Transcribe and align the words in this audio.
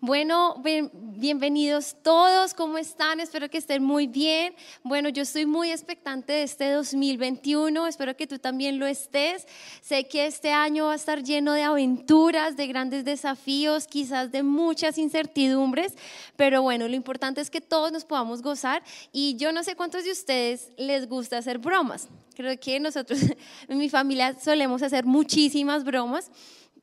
Bueno, 0.00 0.62
bienvenidos 0.62 1.96
todos, 2.04 2.54
¿cómo 2.54 2.78
están? 2.78 3.18
Espero 3.18 3.50
que 3.50 3.58
estén 3.58 3.82
muy 3.82 4.06
bien. 4.06 4.54
Bueno, 4.84 5.08
yo 5.08 5.24
estoy 5.24 5.44
muy 5.44 5.72
expectante 5.72 6.34
de 6.34 6.44
este 6.44 6.70
2021, 6.70 7.84
espero 7.84 8.16
que 8.16 8.28
tú 8.28 8.38
también 8.38 8.78
lo 8.78 8.86
estés. 8.86 9.44
Sé 9.80 10.06
que 10.06 10.26
este 10.26 10.52
año 10.52 10.84
va 10.84 10.92
a 10.92 10.94
estar 10.94 11.24
lleno 11.24 11.52
de 11.52 11.64
aventuras, 11.64 12.56
de 12.56 12.68
grandes 12.68 13.04
desafíos, 13.04 13.88
quizás 13.88 14.30
de 14.30 14.44
muchas 14.44 14.98
incertidumbres, 14.98 15.96
pero 16.36 16.62
bueno, 16.62 16.86
lo 16.86 16.94
importante 16.94 17.40
es 17.40 17.50
que 17.50 17.60
todos 17.60 17.90
nos 17.90 18.04
podamos 18.04 18.40
gozar 18.40 18.84
y 19.10 19.34
yo 19.34 19.50
no 19.52 19.64
sé 19.64 19.74
cuántos 19.74 20.04
de 20.04 20.12
ustedes 20.12 20.70
les 20.76 21.08
gusta 21.08 21.38
hacer 21.38 21.58
bromas. 21.58 22.08
Creo 22.36 22.56
que 22.60 22.78
nosotros 22.78 23.18
en 23.68 23.78
mi 23.78 23.88
familia 23.88 24.38
solemos 24.38 24.80
hacer 24.84 25.06
muchísimas 25.06 25.82
bromas 25.82 26.30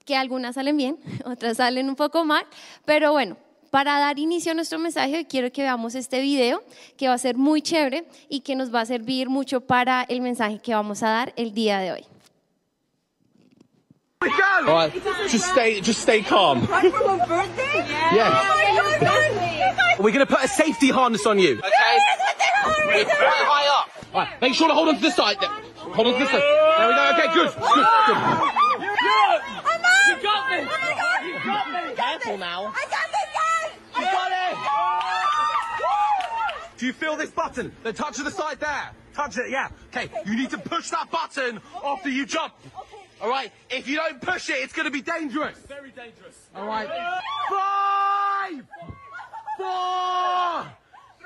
que 0.06 0.16
algunas 0.16 0.56
salen 0.56 0.78
bien, 0.78 0.98
otras 1.26 1.58
salen 1.58 1.90
un 1.90 1.96
poco 1.96 2.24
mal, 2.24 2.46
pero 2.86 3.12
bueno, 3.12 3.38
para 3.72 4.00
dar 4.00 4.18
inicio 4.20 4.54
a 4.54 4.56
nuestro 4.56 4.80
mensaje, 4.80 5.26
quiero 5.28 5.52
que 5.52 5.62
veamos 5.62 5.96
este 5.96 6.22
video 6.22 6.64
que 6.98 7.10
va 7.10 7.16
a 7.16 7.18
ser 7.18 7.36
muy 7.36 7.62
chévere 7.62 8.06
y 8.30 8.40
que 8.40 8.56
nos 8.56 8.74
va 8.74 8.82
a 8.82 8.86
servir 8.86 9.28
mucho 9.28 9.60
para 9.60 10.04
el 10.08 10.22
mensaje 10.22 10.60
que 10.60 10.74
vamos 10.74 11.04
a 11.04 11.10
dar 11.10 11.34
el 11.36 11.54
día 11.54 11.80
de 11.80 11.92
hoy. 11.92 12.06
Right, 14.22 14.94
just 15.30 15.46
stay, 15.52 15.82
just 15.82 16.00
stay 16.02 16.22
calm. 16.24 16.68
Yeah. 18.14 18.42
We're 20.00 20.12
gonna 20.12 20.26
put 20.26 20.44
a 20.44 20.48
safety 20.48 20.90
harness 20.90 21.26
on 21.26 21.38
you. 21.38 21.58
Okay. 21.58 21.98
We're 22.88 23.06
high 23.06 23.68
up. 23.68 23.90
Right, 24.14 24.42
make 24.42 24.54
sure 24.56 24.68
to 24.68 24.74
hold 24.74 24.88
on 24.88 24.96
to 24.96 25.02
the 25.02 25.12
side. 25.12 25.38
Hold 25.38 26.08
on 26.08 26.14
to 26.14 26.20
the 26.20 26.26
side. 26.26 26.42
There 26.42 26.88
we 26.88 26.96
go. 26.96 27.12
Okay, 27.14 27.28
good, 27.34 27.52
good, 27.54 27.88
good. 28.08 28.75
Feel 36.96 37.16
this 37.16 37.30
button? 37.30 37.72
The 37.84 37.94
touch 37.94 38.18
of 38.20 38.26
the 38.26 38.32
side 38.32 38.60
there. 38.60 38.92
Touch 39.14 39.38
it, 39.38 39.50
yeah. 39.50 39.70
Okay, 39.88 40.10
you 40.26 40.36
need 40.36 40.50
to 40.50 40.58
push 40.58 40.90
that 40.90 41.10
button 41.12 41.62
after 41.84 42.10
you 42.10 42.26
jump. 42.26 42.54
All 43.22 43.30
right? 43.30 43.52
If 43.70 43.88
you 43.88 43.96
don't 43.96 44.22
push 44.22 44.50
it, 44.50 44.58
it's 44.58 44.74
going 44.74 44.86
to 44.86 44.92
be 44.92 45.02
dangerous. 45.02 45.58
Very 45.68 45.92
dangerous. 45.92 46.50
All 46.56 46.68
right. 46.68 46.88
Five, 47.50 48.66
four, 49.58 50.66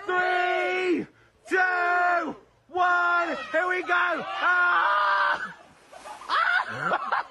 three, 0.06 1.08
two, 1.50 2.36
one. 2.68 3.38
Here 3.52 3.68
we 3.68 3.82
go. 3.82 3.88
Ah! 3.90 5.56
Ah! 6.30 7.26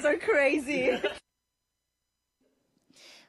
are 0.00 0.18
crazy. 0.18 0.90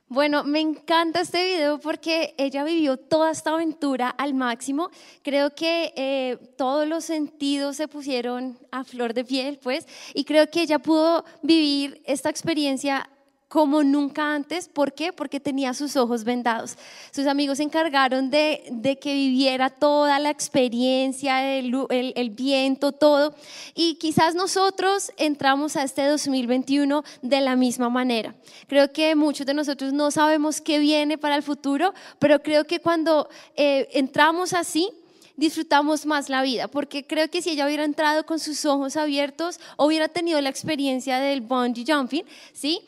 Bueno, 0.07 0.43
me 0.43 0.59
encanta 0.59 1.21
este 1.21 1.43
video 1.43 1.79
porque 1.79 2.35
ella 2.37 2.63
vivió 2.63 2.97
toda 2.97 3.31
esta 3.31 3.49
aventura 3.51 4.09
al 4.09 4.35
máximo. 4.35 4.91
Creo 5.23 5.55
que 5.55 5.91
eh, 5.95 6.37
todos 6.55 6.87
los 6.87 7.03
sentidos 7.03 7.77
se 7.77 7.87
pusieron 7.87 8.59
a 8.71 8.83
flor 8.83 9.15
de 9.15 9.23
piel, 9.25 9.59
pues, 9.63 9.87
y 10.13 10.23
creo 10.23 10.51
que 10.51 10.61
ella 10.61 10.77
pudo 10.77 11.25
vivir 11.41 11.99
esta 12.05 12.29
experiencia 12.29 13.09
como 13.53 13.83
nunca 13.83 14.33
antes. 14.33 14.67
¿Por 14.67 14.93
qué? 14.93 15.13
Porque 15.13 15.39
tenía 15.39 15.75
sus 15.75 15.95
ojos 15.95 16.23
vendados. 16.23 16.75
Sus 17.11 17.27
amigos 17.27 17.57
se 17.57 17.63
encargaron 17.63 18.31
de, 18.31 18.63
de 18.71 18.97
que 18.97 19.13
viviera 19.13 19.69
toda 19.69 20.17
la 20.17 20.31
experiencia, 20.31 21.59
el, 21.59 21.71
el, 21.91 22.13
el, 22.15 22.31
viento, 22.31 22.93
todo. 22.93 23.35
Y 23.75 23.93
quizás 23.99 24.33
nosotros 24.33 25.11
entramos 25.17 25.75
a 25.75 25.83
este 25.83 26.03
2021 26.03 27.03
de 27.21 27.41
la 27.41 27.55
misma 27.55 27.89
manera. 27.89 28.33
Creo 28.65 28.91
que 28.91 29.13
muchos 29.13 29.45
de 29.45 29.53
nosotros 29.53 29.93
no 29.93 30.09
sabemos 30.09 30.59
qué 30.59 30.79
viene 30.79 31.19
para 31.19 31.35
el 31.35 31.43
futuro, 31.43 31.93
pero 32.17 32.41
creo 32.41 32.65
que 32.65 32.79
cuando 32.79 33.29
eh, 33.55 33.87
entramos 33.93 34.53
así, 34.53 34.89
disfrutamos 35.35 36.07
más 36.07 36.27
la 36.27 36.41
vida, 36.41 36.67
porque 36.67 37.05
creo 37.05 37.29
que 37.29 37.43
si 37.43 37.51
ella 37.51 37.67
hubiera 37.67 37.83
entrado 37.83 38.25
con 38.25 38.39
sus 38.39 38.65
ojos 38.65 38.97
abiertos, 38.97 39.59
hubiera 39.77 40.07
tenido 40.07 40.41
la 40.41 40.49
experiencia 40.49 41.19
del 41.19 41.41
bungee 41.41 41.85
jumping, 41.87 42.25
¿sí? 42.51 42.81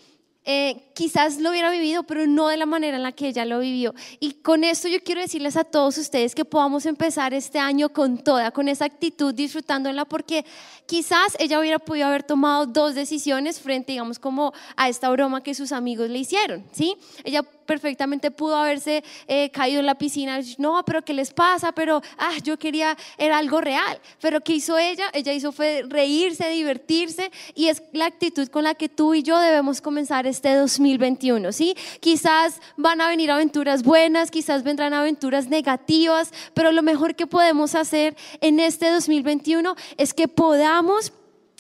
Eh, 0.48 0.92
quizás 0.94 1.40
lo 1.40 1.50
hubiera 1.50 1.72
vivido, 1.72 2.04
pero 2.04 2.28
no 2.28 2.50
de 2.50 2.58
la 2.58 2.68
manera 2.68 2.98
en 2.98 3.04
la 3.04 3.12
que 3.12 3.28
ella 3.28 3.46
lo 3.46 3.60
vivió. 3.60 3.96
Y 4.20 4.34
con 4.34 4.64
esto 4.64 4.88
yo 4.88 5.00
quiero 5.04 5.22
decirles 5.22 5.58
a 5.58 5.64
todos 5.64 5.98
ustedes 5.98 6.36
que 6.36 6.46
podamos 6.46 6.86
empezar 6.86 7.34
este 7.34 7.58
año 7.58 7.90
con 7.90 8.20
toda, 8.20 8.52
con 8.52 8.68
esa 8.68 8.86
actitud, 8.86 9.34
disfrutándola, 9.34 10.06
porque 10.06 10.46
quizás 10.86 11.36
ella 11.40 11.60
hubiera 11.60 11.80
podido 11.80 12.08
haber 12.08 12.22
tomado 12.22 12.68
dos 12.68 12.94
decisiones 12.94 13.60
frente, 13.60 13.94
digamos, 13.94 14.20
como 14.20 14.54
a 14.76 14.88
esta 14.88 15.10
broma 15.10 15.42
que 15.42 15.56
sus 15.56 15.72
amigos 15.72 16.10
le 16.12 16.20
hicieron, 16.20 16.64
¿sí? 16.72 16.96
Ella 17.24 17.42
perfectamente 17.66 18.32
pudo 18.32 18.56
haberse 18.56 19.04
eh, 19.28 19.50
caído 19.52 19.80
en 19.80 19.86
la 19.86 19.96
piscina, 19.96 20.40
no, 20.58 20.84
pero 20.86 21.04
¿qué 21.04 21.14
les 21.14 21.32
pasa? 21.32 21.72
Pero, 21.72 22.02
ah, 22.18 22.34
yo 22.44 22.58
quería, 22.58 22.98
era 23.18 23.38
algo 23.38 23.62
real. 23.62 24.00
Pero 24.22 24.42
¿qué 24.42 24.54
hizo 24.54 24.78
ella? 24.78 25.10
Ella 25.14 25.34
hizo 25.34 25.54
reírse, 25.88 26.50
divertirse, 26.50 27.32
y 27.54 27.68
es 27.68 27.84
la 27.92 28.06
actitud 28.06 28.48
con 28.48 28.64
la 28.64 28.76
que 28.76 28.90
tú 28.90 29.14
y 29.14 29.24
yo 29.24 29.38
debemos 29.40 29.82
comenzar 29.82 30.28
este 30.28 30.54
2021, 30.56 31.52
¿sí? 31.52 31.76
Quizás 32.00 32.62
van 32.78 33.02
a 33.02 33.08
venir 33.08 33.32
aventuras 33.32 33.84
buenas, 33.84 34.32
quizás 34.32 34.64
vendrán 34.64 34.94
aventuras 34.94 35.48
negativas, 35.48 36.32
pero 36.54 36.72
lo 36.72 36.84
mejor 36.84 37.16
que 37.16 37.28
podemos 37.28 37.76
hacer 37.76 38.16
en 38.42 38.60
este 38.60 38.90
2021 38.90 39.76
es 39.98 40.14
que 40.14 40.28
podamos 40.28 41.12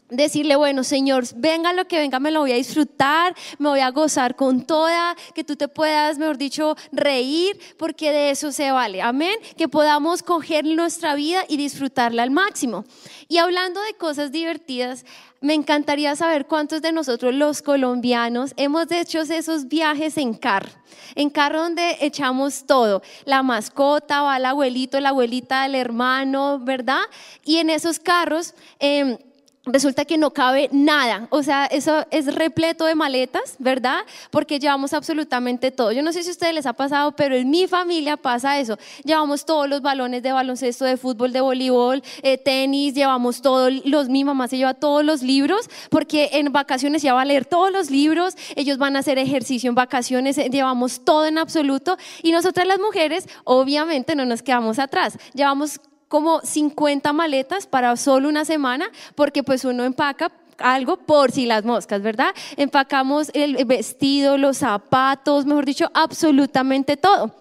decirle, 0.09 0.55
bueno, 0.55 0.83
Señor, 0.83 1.25
venga 1.35 1.73
lo 1.73 1.87
que 1.87 1.99
venga, 1.99 2.19
me 2.19 2.31
lo 2.31 2.41
voy 2.41 2.51
a 2.51 2.55
disfrutar, 2.55 3.35
me 3.57 3.69
voy 3.69 3.79
a 3.79 3.89
gozar 3.89 4.35
con 4.35 4.65
toda, 4.65 5.15
que 5.33 5.43
tú 5.43 5.55
te 5.55 5.67
puedas, 5.67 6.17
mejor 6.17 6.37
dicho, 6.37 6.75
reír, 6.91 7.59
porque 7.77 8.11
de 8.11 8.29
eso 8.29 8.51
se 8.51 8.71
vale. 8.71 9.01
Amén. 9.01 9.35
Que 9.57 9.67
podamos 9.67 10.21
coger 10.21 10.65
nuestra 10.65 11.15
vida 11.15 11.43
y 11.47 11.57
disfrutarla 11.57 12.23
al 12.23 12.31
máximo. 12.31 12.85
Y 13.27 13.37
hablando 13.37 13.81
de 13.81 13.95
cosas 13.95 14.31
divertidas, 14.31 15.05
me 15.41 15.53
encantaría 15.53 16.15
saber 16.15 16.45
cuántos 16.47 16.81
de 16.81 16.91
nosotros 16.91 17.33
los 17.33 17.61
colombianos 17.61 18.53
hemos 18.57 18.91
hecho 18.91 19.21
esos 19.21 19.67
viajes 19.67 20.17
en 20.17 20.33
carro. 20.33 20.71
En 21.13 21.29
carro 21.29 21.61
donde 21.61 21.97
echamos 22.01 22.65
todo, 22.65 23.01
la 23.25 23.43
mascota, 23.43 24.21
va 24.21 24.37
el 24.37 24.45
abuelito, 24.45 24.99
la 24.99 25.09
abuelita, 25.09 25.65
el 25.65 25.75
hermano, 25.75 26.59
¿verdad? 26.59 27.01
Y 27.43 27.57
en 27.57 27.69
esos 27.69 27.99
carros... 27.99 28.53
Eh, 28.79 29.17
resulta 29.65 30.05
que 30.05 30.17
no 30.17 30.31
cabe 30.31 30.69
nada. 30.71 31.27
O 31.29 31.43
sea, 31.43 31.65
eso 31.65 32.05
es 32.11 32.33
repleto 32.33 32.85
de 32.85 32.95
maletas, 32.95 33.55
¿verdad? 33.59 33.99
Porque 34.31 34.59
llevamos 34.59 34.93
absolutamente 34.93 35.71
todo. 35.71 35.91
Yo 35.91 36.03
no 36.03 36.13
sé 36.13 36.23
si 36.23 36.29
a 36.29 36.31
ustedes 36.31 36.53
les 36.53 36.65
ha 36.65 36.73
pasado, 36.73 37.13
pero 37.13 37.35
en 37.35 37.49
mi 37.49 37.67
familia 37.67 38.17
pasa 38.17 38.59
eso. 38.59 38.77
Llevamos 39.03 39.45
todos 39.45 39.67
los 39.69 39.81
balones 39.81 40.23
de 40.23 40.31
baloncesto, 40.31 40.85
de 40.85 40.97
fútbol, 40.97 41.31
de 41.31 41.41
voleibol, 41.41 42.03
eh, 42.21 42.37
tenis, 42.37 42.93
llevamos 42.93 43.41
todos 43.41 43.71
los, 43.85 44.09
mi 44.09 44.23
mamá 44.23 44.47
se 44.47 44.57
lleva 44.57 44.73
todos 44.73 45.03
los 45.03 45.21
libros, 45.21 45.69
porque 45.89 46.29
en 46.33 46.51
vacaciones 46.51 47.01
ya 47.01 47.13
va 47.13 47.21
a 47.21 47.25
leer 47.25 47.45
todos 47.45 47.71
los 47.71 47.89
libros, 47.89 48.35
ellos 48.55 48.77
van 48.77 48.95
a 48.95 48.99
hacer 48.99 49.17
ejercicio 49.17 49.69
en 49.69 49.75
vacaciones, 49.75 50.37
eh, 50.37 50.49
llevamos 50.49 51.03
todo 51.03 51.25
en 51.25 51.37
absoluto. 51.37 51.97
Y 52.21 52.31
nosotras 52.31 52.67
las 52.67 52.79
mujeres, 52.79 53.27
obviamente, 53.43 54.15
no 54.15 54.25
nos 54.25 54.41
quedamos 54.41 54.79
atrás. 54.79 55.17
Llevamos 55.33 55.79
como 56.15 56.39
50 56.39 57.11
maletas 57.11 57.67
para 57.67 57.97
solo 57.97 58.29
una 58.29 58.45
semana, 58.45 58.89
porque 59.15 59.43
pues 59.43 59.65
uno 59.65 59.83
empaca 59.83 60.31
algo 60.59 60.95
por 60.95 61.33
si 61.33 61.45
las 61.45 61.65
moscas, 61.65 62.01
¿verdad? 62.01 62.33
Empacamos 62.55 63.29
el 63.33 63.65
vestido, 63.65 64.37
los 64.37 64.59
zapatos, 64.59 65.45
mejor 65.45 65.65
dicho, 65.65 65.91
absolutamente 65.93 66.95
todo. 66.95 67.35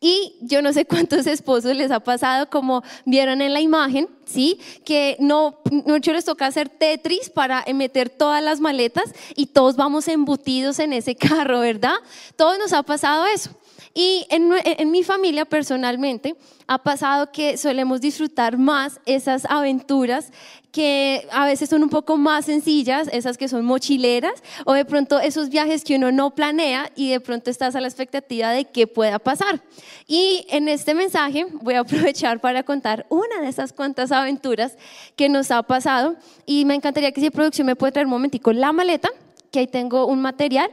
Y 0.00 0.34
yo 0.40 0.60
no 0.60 0.72
sé 0.72 0.86
cuántos 0.86 1.24
esposos 1.28 1.76
les 1.76 1.92
ha 1.92 2.00
pasado, 2.00 2.50
como 2.50 2.82
vieron 3.04 3.40
en 3.40 3.52
la 3.52 3.60
imagen, 3.60 4.08
¿sí? 4.24 4.58
Que 4.84 5.16
no, 5.20 5.60
mucho 5.70 6.12
les 6.12 6.24
toca 6.24 6.46
hacer 6.46 6.68
Tetris 6.68 7.30
para 7.30 7.64
meter 7.72 8.10
todas 8.10 8.42
las 8.42 8.58
maletas 8.58 9.04
y 9.36 9.46
todos 9.46 9.76
vamos 9.76 10.08
embutidos 10.08 10.80
en 10.80 10.94
ese 10.94 11.14
carro, 11.14 11.60
¿verdad? 11.60 11.94
Todos 12.34 12.58
nos 12.58 12.72
ha 12.72 12.82
pasado 12.82 13.24
eso. 13.26 13.50
Y 13.96 14.26
en, 14.28 14.90
mi 14.90 15.04
familia 15.04 15.44
personalmente 15.44 16.34
ha 16.66 16.82
pasado 16.82 17.30
que 17.30 17.56
solemos 17.56 18.00
disfrutar 18.00 18.58
más 18.58 19.00
esas 19.06 19.44
aventuras 19.44 20.32
que 20.72 21.28
a 21.30 21.46
veces 21.46 21.70
son 21.70 21.84
un 21.84 21.88
poco 21.88 22.16
más 22.16 22.46
sencillas, 22.46 23.08
esas 23.12 23.38
que 23.38 23.46
son 23.46 23.64
mochileras, 23.64 24.42
o 24.64 24.72
de 24.72 24.84
pronto 24.84 25.20
esos 25.20 25.48
viajes 25.48 25.84
que 25.84 25.94
uno 25.94 26.10
no 26.10 26.34
planea 26.34 26.90
y 26.96 27.10
de 27.10 27.20
pronto 27.20 27.48
estás 27.48 27.76
a 27.76 27.80
la 27.80 27.86
expectativa 27.86 28.50
de 28.50 28.64
qué 28.64 28.88
pueda 28.88 29.20
pasar. 29.20 29.62
Y 30.08 30.44
en 30.48 30.68
este 30.68 30.94
mensaje 30.94 31.46
voy 31.62 31.74
a 31.74 31.80
aprovechar 31.80 32.40
para 32.40 32.64
contar 32.64 33.06
una 33.10 33.42
de 33.42 33.48
esas 33.48 33.72
cuantas 33.72 34.10
aventuras 34.10 34.76
que 35.14 35.28
nos 35.28 35.52
ha 35.52 35.62
pasado 35.62 36.16
y 36.46 36.64
me 36.64 36.74
encantaría 36.74 37.12
que 37.12 37.20
si 37.20 37.30
producción 37.30 37.68
me 37.68 37.76
puede 37.76 37.92
traer 37.92 38.06
un 38.06 38.10
momentico 38.10 38.52
la 38.52 38.72
maleta, 38.72 39.08
que 39.52 39.60
ahí 39.60 39.66
tengo 39.68 40.06
un 40.06 40.20
material 40.20 40.68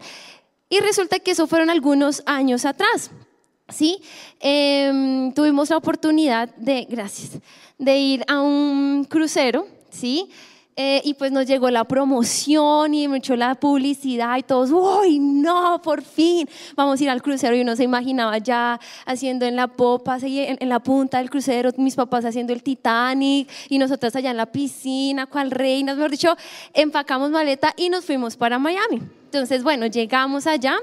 y 0.72 0.80
resulta 0.80 1.20
que 1.20 1.32
eso 1.32 1.46
fueron 1.46 1.70
algunos 1.70 2.24
años 2.26 2.66
atrás. 2.66 3.12
¿sí? 3.72 4.02
Em, 4.40 5.34
tuvimos 5.34 5.70
la 5.70 5.78
oportunidad 5.78 6.54
de, 6.56 6.88
gracias, 6.90 7.40
de 7.78 7.98
ir 7.98 8.24
a 8.28 8.42
un 8.42 9.06
crucero, 9.10 9.68
¿sí? 9.90 10.30
Eh, 10.78 11.02
y 11.04 11.14
pues 11.16 11.34
nos 11.34 11.46
llegó 11.46 11.70
la 11.70 11.84
promoción 11.84 12.94
y 12.94 13.06
me 13.10 13.18
echó 13.18 13.36
la 13.36 13.56
publicidad 13.56 14.38
y 14.38 14.44
todos, 14.44 14.72
¡uy, 14.72 15.20
no, 15.20 15.82
por 15.82 16.02
fin! 16.02 16.48
Vamos 16.76 17.00
a 17.00 17.04
ir 17.04 17.10
al 17.10 17.22
crucero 17.22 17.54
y 17.56 17.62
uno 17.62 17.76
se 17.76 17.84
imaginaba 17.84 18.38
ya 18.38 18.80
haciendo 19.06 19.46
en 19.46 19.58
la 19.58 19.68
popa, 19.68 20.18
en, 20.22 20.58
en 20.60 20.70
la 20.70 20.80
punta 20.80 21.18
del 21.18 21.30
crucero, 21.30 21.72
mis 21.78 21.96
papás 21.96 22.24
haciendo 22.24 22.54
el 22.54 22.64
Titanic 22.64 23.50
y 23.68 23.78
nosotras 23.78 24.16
allá 24.16 24.32
en 24.32 24.38
la 24.38 24.46
piscina, 24.46 25.26
cual 25.26 25.52
reinas, 25.52 25.98
mejor 25.98 26.12
dicho, 26.12 26.38
empacamos 26.74 27.30
maleta 27.30 27.74
y 27.76 27.90
nos 27.90 28.06
fuimos 28.06 28.38
para 28.38 28.58
Miami. 28.58 29.02
Entonces, 29.32 29.64
bueno, 29.64 29.86
llegamos 29.86 30.46
allá. 30.46 30.78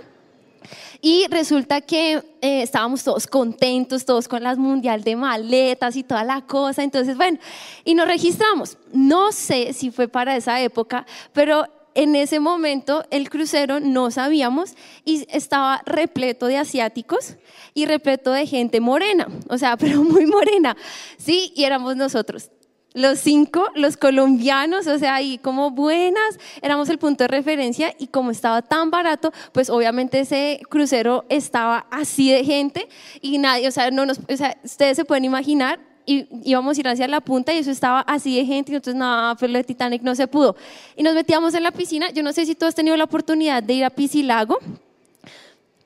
Y 1.02 1.26
resulta 1.28 1.82
que 1.82 2.14
eh, 2.40 2.62
estábamos 2.62 3.04
todos 3.04 3.26
contentos, 3.26 4.06
todos 4.06 4.26
con 4.26 4.42
las 4.42 4.56
mundial 4.56 5.04
de 5.04 5.16
maletas 5.16 5.96
y 5.96 6.02
toda 6.02 6.24
la 6.24 6.40
cosa. 6.40 6.82
Entonces, 6.82 7.18
bueno, 7.18 7.38
y 7.84 7.94
nos 7.94 8.08
registramos. 8.08 8.78
No 8.90 9.32
sé 9.32 9.74
si 9.74 9.90
fue 9.90 10.08
para 10.08 10.34
esa 10.34 10.62
época, 10.62 11.04
pero 11.34 11.66
en 11.94 12.16
ese 12.16 12.40
momento 12.40 13.04
el 13.10 13.28
crucero 13.28 13.80
no 13.80 14.10
sabíamos 14.10 14.76
y 15.04 15.26
estaba 15.28 15.82
repleto 15.84 16.46
de 16.46 16.56
asiáticos 16.56 17.36
y 17.74 17.84
repleto 17.84 18.32
de 18.32 18.46
gente 18.46 18.80
morena, 18.80 19.28
o 19.48 19.58
sea, 19.58 19.76
pero 19.78 20.02
muy 20.02 20.24
morena, 20.24 20.74
sí, 21.18 21.52
y 21.54 21.64
éramos 21.64 21.96
nosotros 21.96 22.50
los 22.94 23.18
cinco, 23.18 23.66
los 23.74 23.96
colombianos, 23.96 24.86
o 24.86 24.98
sea, 24.98 25.20
y 25.22 25.38
como 25.38 25.70
buenas, 25.70 26.38
éramos 26.62 26.88
el 26.88 26.98
punto 26.98 27.24
de 27.24 27.28
referencia 27.28 27.94
y 27.98 28.08
como 28.08 28.30
estaba 28.30 28.62
tan 28.62 28.90
barato, 28.90 29.32
pues 29.52 29.70
obviamente 29.70 30.20
ese 30.20 30.60
crucero 30.68 31.24
estaba 31.28 31.86
así 31.90 32.32
de 32.32 32.44
gente 32.44 32.88
y 33.20 33.38
nadie, 33.38 33.68
o 33.68 33.70
sea, 33.70 33.90
no 33.90 34.06
nos, 34.06 34.18
o 34.18 34.36
sea, 34.36 34.56
ustedes 34.64 34.96
se 34.96 35.04
pueden 35.04 35.24
imaginar, 35.24 35.78
y 36.08 36.26
íbamos 36.42 36.78
a 36.78 36.80
ir 36.80 36.88
hacia 36.88 37.06
la 37.06 37.20
punta 37.20 37.52
y 37.52 37.58
eso 37.58 37.70
estaba 37.70 38.00
así 38.00 38.34
de 38.34 38.46
gente 38.46 38.72
y 38.72 38.76
entonces 38.76 38.98
nada, 38.98 39.34
pero 39.34 39.54
el 39.54 39.66
Titanic 39.66 40.00
no 40.00 40.14
se 40.14 40.26
pudo. 40.26 40.56
Y 40.96 41.02
nos 41.02 41.14
metíamos 41.14 41.52
en 41.52 41.62
la 41.62 41.70
piscina, 41.70 42.08
yo 42.10 42.22
no 42.22 42.32
sé 42.32 42.46
si 42.46 42.54
tú 42.54 42.64
has 42.64 42.74
tenido 42.74 42.96
la 42.96 43.04
oportunidad 43.04 43.62
de 43.62 43.74
ir 43.74 43.84
a 43.84 43.90
Piscilago, 43.90 44.58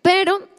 pero 0.00 0.51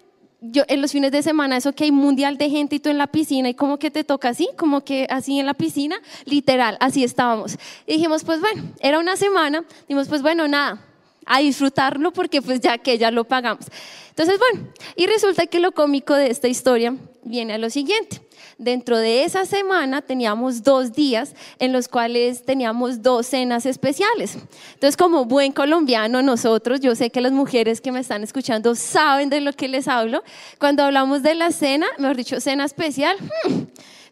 yo 0.46 0.64
en 0.68 0.82
los 0.82 0.92
fines 0.92 1.12
de 1.12 1.24
semana, 1.24 1.56
eso 1.56 1.74
que 1.74 1.86
hay 1.86 1.92
mundial 1.92 2.38
de 2.38 2.50
gente 2.50 2.76
y 2.76 2.80
tú 2.80 2.90
en 2.90 2.98
la 2.98 3.08
piscina 3.08 3.50
y 3.50 3.54
como 3.54 3.80
que 3.80 3.90
te 3.90 4.04
toca 4.04 4.30
así, 4.30 4.50
como 4.58 4.84
que 4.84 5.08
así 5.10 5.40
en 5.40 5.46
la 5.46 5.54
piscina, 5.54 5.96
literal, 6.26 6.78
así 6.82 7.04
estábamos. 7.04 7.58
Y 7.88 7.94
dijimos, 7.94 8.24
pues 8.26 8.42
bueno, 8.42 8.64
era 8.82 9.00
una 9.00 9.16
semana, 9.16 9.64
dijimos, 9.82 10.10
pues 10.10 10.22
bueno, 10.22 10.48
nada, 10.48 10.82
a 11.26 11.40
disfrutarlo 11.40 12.12
porque 12.12 12.42
pues 12.42 12.60
ya 12.60 12.78
que 12.78 12.98
ya 12.98 13.10
lo 13.10 13.24
pagamos. 13.24 13.68
Entonces, 14.10 14.38
bueno, 14.38 14.68
y 14.96 15.08
resulta 15.08 15.48
que 15.48 15.60
lo 15.60 15.72
cómico 15.72 16.14
de 16.14 16.30
esta 16.30 16.48
historia 16.48 16.96
viene 17.24 17.54
a 17.54 17.58
lo 17.58 17.70
siguiente. 17.70 18.22
Dentro 18.64 18.98
de 18.98 19.26
esa 19.26 19.44
semana 19.46 20.02
teníamos 20.02 20.64
dos 20.64 20.94
días 20.94 21.36
en 21.60 21.74
los 21.74 21.90
cuales 21.90 22.44
teníamos 22.44 23.02
dos 23.02 23.28
cenas 23.28 23.66
especiales. 23.66 24.38
Entonces, 24.76 24.96
como 24.96 25.26
buen 25.26 25.52
colombiano, 25.52 26.22
nosotros, 26.22 26.80
yo 26.80 26.96
sé 26.96 27.10
que 27.10 27.20
las 27.20 27.34
mujeres 27.34 27.82
que 27.82 27.92
me 27.92 28.00
están 28.00 28.24
escuchando 28.24 28.74
saben 28.76 29.30
de 29.30 29.42
lo 29.42 29.52
que 29.52 29.68
les 29.68 29.90
hablo. 29.90 30.24
Cuando 30.60 30.84
hablamos 30.84 31.24
de 31.24 31.36
la 31.36 31.52
cena, 31.52 31.88
mejor 31.98 32.16
dicho, 32.16 32.40
cena 32.40 32.64
especial, 32.64 33.18
hmm, 33.20 33.64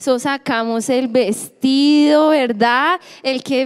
So 0.01 0.18
sacamos 0.18 0.89
el 0.89 1.07
vestido, 1.07 2.30
¿verdad? 2.30 3.00
El, 3.21 3.44
que, 3.44 3.62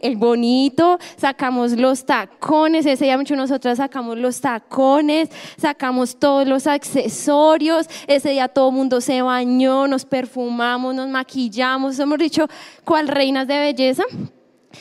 el, 0.00 0.16
bonito, 0.16 0.96
sacamos 1.16 1.72
los 1.72 2.06
tacones, 2.06 2.86
ese 2.86 3.06
día 3.06 3.18
mucho 3.18 3.34
nosotras 3.34 3.78
sacamos 3.78 4.16
los 4.16 4.40
tacones, 4.40 5.28
sacamos 5.56 6.20
todos 6.20 6.46
los 6.46 6.68
accesorios, 6.68 7.88
ese 8.06 8.30
día 8.30 8.46
todo 8.46 8.68
el 8.68 8.76
mundo 8.76 9.00
se 9.00 9.22
bañó, 9.22 9.88
nos 9.88 10.04
perfumamos, 10.04 10.94
nos 10.94 11.08
maquillamos, 11.08 11.98
hemos 11.98 12.18
dicho, 12.18 12.46
¿cuál 12.84 13.08
reinas 13.08 13.48
de 13.48 13.58
belleza? 13.58 14.04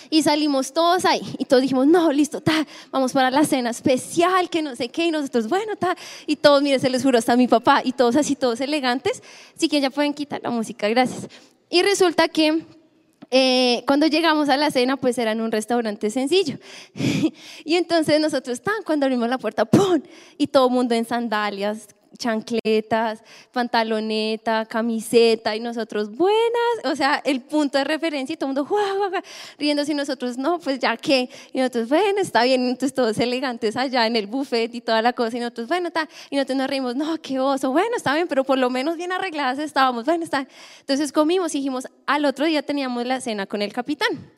Y 0.09 0.23
salimos 0.23 0.73
todos 0.73 1.05
ahí 1.05 1.21
y 1.37 1.45
todos 1.45 1.61
dijimos, 1.61 1.87
no, 1.87 2.11
listo, 2.11 2.41
ta, 2.41 2.65
vamos 2.91 3.13
para 3.13 3.31
la 3.31 3.43
cena 3.45 3.69
especial, 3.69 4.49
que 4.49 4.61
no 4.61 4.75
sé 4.75 4.89
qué, 4.89 5.05
y 5.05 5.11
nosotros, 5.11 5.47
bueno, 5.47 5.75
ta, 5.75 5.95
y 6.27 6.35
todos, 6.35 6.61
mire, 6.61 6.79
se 6.79 6.89
les 6.89 7.03
juro, 7.03 7.17
hasta 7.17 7.35
mi 7.35 7.47
papá, 7.47 7.81
y 7.83 7.93
todos 7.93 8.15
así, 8.15 8.35
todos 8.35 8.61
elegantes, 8.61 9.21
así 9.55 9.67
que 9.67 9.81
ya 9.81 9.89
pueden 9.89 10.13
quitar 10.13 10.41
la 10.43 10.49
música, 10.49 10.87
gracias. 10.89 11.27
Y 11.69 11.81
resulta 11.83 12.27
que 12.27 12.65
eh, 13.33 13.83
cuando 13.87 14.07
llegamos 14.07 14.49
a 14.49 14.57
la 14.57 14.71
cena, 14.71 14.97
pues 14.97 15.17
era 15.17 15.31
en 15.31 15.39
un 15.39 15.51
restaurante 15.51 16.09
sencillo. 16.09 16.57
y 17.63 17.75
entonces 17.75 18.19
nosotros, 18.19 18.61
tan, 18.61 18.83
cuando 18.85 19.05
abrimos 19.05 19.29
la 19.29 19.37
puerta, 19.37 19.63
¡pum! 19.63 20.01
Y 20.37 20.47
todo 20.47 20.67
el 20.67 20.73
mundo 20.73 20.95
en 20.95 21.05
sandalias, 21.05 21.87
chancletas, 22.17 23.23
pantaloneta, 23.51 24.65
camiseta 24.65 25.55
y 25.55 25.59
nosotros 25.59 26.15
buenas, 26.15 26.85
o 26.85 26.95
sea, 26.95 27.21
el 27.23 27.41
punto 27.41 27.77
de 27.77 27.83
referencia 27.83 28.33
y 28.33 28.37
todo 28.37 28.51
el 28.51 28.55
mundo 28.55 29.21
riendo 29.57 29.83
y 29.87 29.93
nosotros 29.93 30.37
no, 30.37 30.59
pues 30.59 30.79
ya 30.79 30.97
que, 30.97 31.29
y 31.53 31.59
nosotros 31.59 31.89
bueno, 31.89 32.19
está 32.19 32.43
bien, 32.43 32.67
entonces 32.67 32.93
todos 32.93 33.17
elegantes 33.17 33.75
allá 33.75 34.05
en 34.07 34.15
el 34.15 34.27
buffet 34.27 34.73
y 34.73 34.81
toda 34.81 35.01
la 35.01 35.13
cosa 35.13 35.37
y 35.37 35.39
nosotros 35.39 35.67
bueno, 35.67 35.87
está, 35.87 36.07
y 36.29 36.35
nosotros 36.35 36.57
nos 36.57 36.67
reímos, 36.67 36.95
no, 36.95 37.17
qué 37.21 37.39
oso, 37.39 37.71
bueno, 37.71 37.95
está 37.95 38.13
bien, 38.13 38.27
pero 38.27 38.43
por 38.43 38.57
lo 38.57 38.69
menos 38.69 38.97
bien 38.97 39.11
arregladas 39.11 39.59
estábamos, 39.59 40.05
bueno, 40.05 40.23
está. 40.23 40.47
Entonces 40.79 41.11
comimos 41.11 41.53
y 41.55 41.59
dijimos, 41.59 41.87
al 42.05 42.25
otro 42.25 42.45
día 42.45 42.61
teníamos 42.61 43.05
la 43.05 43.21
cena 43.21 43.45
con 43.45 43.61
el 43.61 43.73
capitán. 43.73 44.31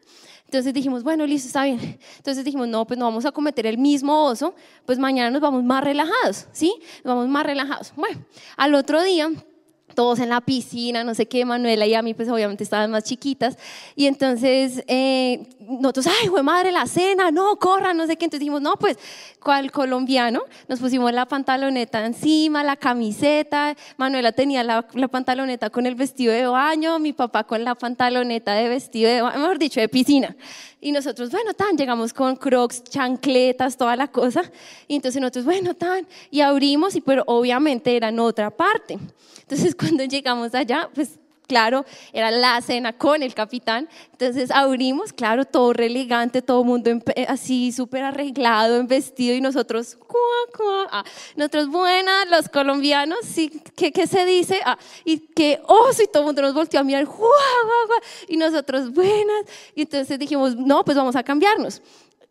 Entonces 0.54 0.76
dijimos, 0.76 1.04
bueno, 1.04 1.26
listo, 1.26 1.48
está 1.48 1.64
bien. 1.64 1.98
Entonces 2.18 2.46
dijimos, 2.46 2.68
no, 2.68 2.86
pues 2.86 3.00
no 3.00 3.06
vamos 3.06 3.26
a 3.26 3.32
cometer 3.32 3.66
el 3.66 3.80
mismo 3.80 4.26
oso, 4.26 4.54
pues 4.86 5.00
mañana 5.00 5.32
nos 5.32 5.42
vamos 5.42 5.64
más 5.64 5.84
relajados, 5.84 6.46
¿sí? 6.52 6.76
Nos 7.04 7.16
vamos 7.16 7.28
más 7.28 7.44
relajados. 7.44 7.92
Bueno, 7.96 8.24
al 8.56 8.76
otro 8.76 9.02
día 9.02 9.32
todos 9.94 10.20
en 10.20 10.30
la 10.30 10.42
piscina, 10.42 11.04
no 11.04 11.14
sé 11.16 11.28
qué, 11.28 11.46
Manuela 11.46 11.86
y 11.86 11.94
a 11.94 12.02
mí 12.02 12.14
pues 12.14 12.30
obviamente 12.30 12.64
estaban 12.64 12.92
más 12.92 13.04
chiquitas 13.04 13.58
y 13.96 14.08
entonces 14.08 14.84
eh, 14.88 15.48
nosotros, 15.60 16.08
ay, 16.08 16.28
güey 16.28 16.44
madre, 16.44 16.72
la 16.72 16.86
cena, 16.86 17.32
no, 17.32 17.56
corran, 17.58 17.98
no 17.98 18.06
sé 18.08 18.18
qué, 18.18 18.26
entonces 18.26 18.42
dijimos, 18.42 18.62
no, 18.62 18.76
pues, 18.76 18.98
¿cuál 19.42 19.72
colombiano? 19.72 20.42
Nos 20.68 20.80
pusimos 20.80 21.12
la 21.14 21.26
pantaloneta 21.26 22.06
encima, 22.06 22.64
la 22.64 22.76
camiseta, 22.76 23.76
Manuela 23.98 24.32
tenía 24.32 24.64
la, 24.64 24.86
la, 24.94 25.08
pantaloneta 25.08 25.70
con 25.70 25.86
el 25.86 25.96
vestido 25.96 26.34
de 26.34 26.46
baño, 26.46 27.00
mi 27.00 27.14
papá 27.14 27.44
con 27.44 27.64
la 27.64 27.76
pantaloneta 27.76 28.54
de 28.54 28.70
vestido 28.70 29.10
de 29.10 29.22
baño, 29.22 29.40
mejor 29.40 29.60
dicho, 29.60 29.80
de 29.80 29.90
piscina. 29.90 30.36
Y 30.84 30.92
nosotros, 30.92 31.32
bueno, 31.32 31.54
tan, 31.54 31.78
llegamos 31.78 32.14
con 32.14 32.36
crocs, 32.36 32.84
chancletas, 32.84 33.78
toda 33.78 33.96
la 33.96 34.10
cosa. 34.10 34.44
Y 34.86 34.96
entonces 34.96 35.22
nosotros, 35.22 35.46
bueno, 35.46 35.74
tan, 35.74 36.06
y 36.30 36.42
abrimos, 36.42 36.94
y 36.98 37.00
pero 37.00 37.24
obviamente 37.26 37.96
era 37.96 38.10
en 38.10 38.20
otra 38.20 38.52
parte. 38.52 39.00
Entonces 39.40 39.76
cuando 39.80 40.04
llegamos 40.04 40.54
allá, 40.54 40.90
pues 40.94 41.20
claro, 41.48 41.86
era 42.12 42.32
la 42.32 42.60
cena 42.62 42.94
con 42.94 43.24
el 43.24 43.34
capitán. 43.34 43.90
Entonces 44.12 44.52
abrimos, 44.52 45.14
claro, 45.14 45.46
todo 45.46 45.74
re 45.74 45.88
elegante, 45.88 46.42
todo 46.42 46.64
mundo 46.64 46.92
así 47.28 47.72
súper 47.72 48.04
arreglado, 48.04 48.78
en 48.78 48.88
vestido 48.88 49.36
y 49.36 49.42
nosotros, 49.42 49.98
cuá, 50.08 50.20
cuá. 50.56 50.88
Ah, 50.92 51.04
nosotros 51.36 51.68
buenas, 51.68 52.30
los 52.30 52.50
colombianos, 52.50 53.20
sí, 53.24 53.62
¿qué, 53.76 53.92
qué 53.92 54.08
se 54.08 54.26
dice? 54.26 54.60
Ah, 54.66 54.78
y 55.06 55.20
que 55.20 55.60
oso, 55.68 56.04
y 56.04 56.08
todo 56.08 56.24
el 56.24 56.28
mundo 56.28 56.42
nos 56.42 56.54
volteó 56.54 56.80
a 56.80 56.84
mirar, 56.84 57.08
y 58.28 58.38
nosotros 58.38 58.92
buenas. 58.92 59.46
Y 59.76 59.82
entonces 59.82 60.18
dijimos, 60.20 60.56
no, 60.56 60.84
pues 60.84 60.98
vamos 60.98 61.16
a 61.16 61.24
cambiarnos 61.24 61.82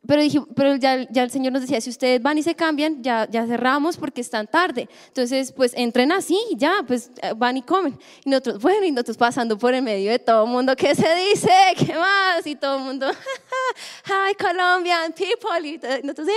pero, 0.06 0.20
dije, 0.20 0.40
pero 0.56 0.74
ya, 0.76 1.08
ya, 1.10 1.22
el 1.22 1.30
Señor 1.30 1.52
nos 1.52 1.62
decía, 1.62 1.80
si 1.80 1.88
ustedes 1.88 2.20
van 2.20 2.36
y 2.36 2.42
se 2.42 2.56
cambian, 2.56 3.02
ya, 3.04 3.28
ya 3.30 3.46
cerramos 3.46 3.96
porque 3.96 4.20
están 4.20 4.48
tarde. 4.48 4.88
Entonces, 5.06 5.52
pues 5.52 5.72
entren 5.76 6.10
así, 6.10 6.36
ya, 6.56 6.82
pues 6.86 7.12
eh, 7.22 7.32
van 7.36 7.56
y 7.56 7.62
comen. 7.62 7.96
Y 8.24 8.30
nosotros, 8.30 8.60
bueno, 8.60 8.84
y 8.84 8.90
nosotros 8.90 9.16
pasando 9.16 9.56
por 9.56 9.74
el 9.74 9.82
medio 9.82 10.10
de 10.10 10.18
todo 10.18 10.44
el 10.44 10.50
mundo, 10.50 10.74
¿qué 10.74 10.96
se 10.96 11.06
dice? 11.14 11.50
¿Qué 11.78 11.94
más? 11.94 12.44
Y 12.44 12.56
todo 12.56 12.78
el 12.78 12.82
mundo, 12.82 13.06
hi 14.06 14.34
Colombian 14.34 15.12
people. 15.12 15.68
Y, 15.68 15.74
entonces, 16.02 16.34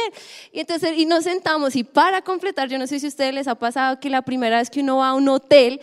y, 0.52 0.60
entonces, 0.60 0.92
y 0.96 1.06
nos 1.08 1.24
sentamos 1.24 1.76
y 1.76 1.84
para 1.84 2.22
completar, 2.22 2.70
yo 2.70 2.78
no 2.78 2.86
sé 2.86 3.00
si 3.00 3.08
a 3.08 3.10
ustedes 3.10 3.34
les 3.34 3.48
ha 3.48 3.56
pasado 3.56 4.00
que 4.00 4.12
la 4.12 4.22
primera 4.22 4.60
vez 4.60 4.70
que 4.70 4.82
uno 4.82 4.98
va 4.98 5.10
a 5.10 5.14
un 5.16 5.28
hotel, 5.28 5.82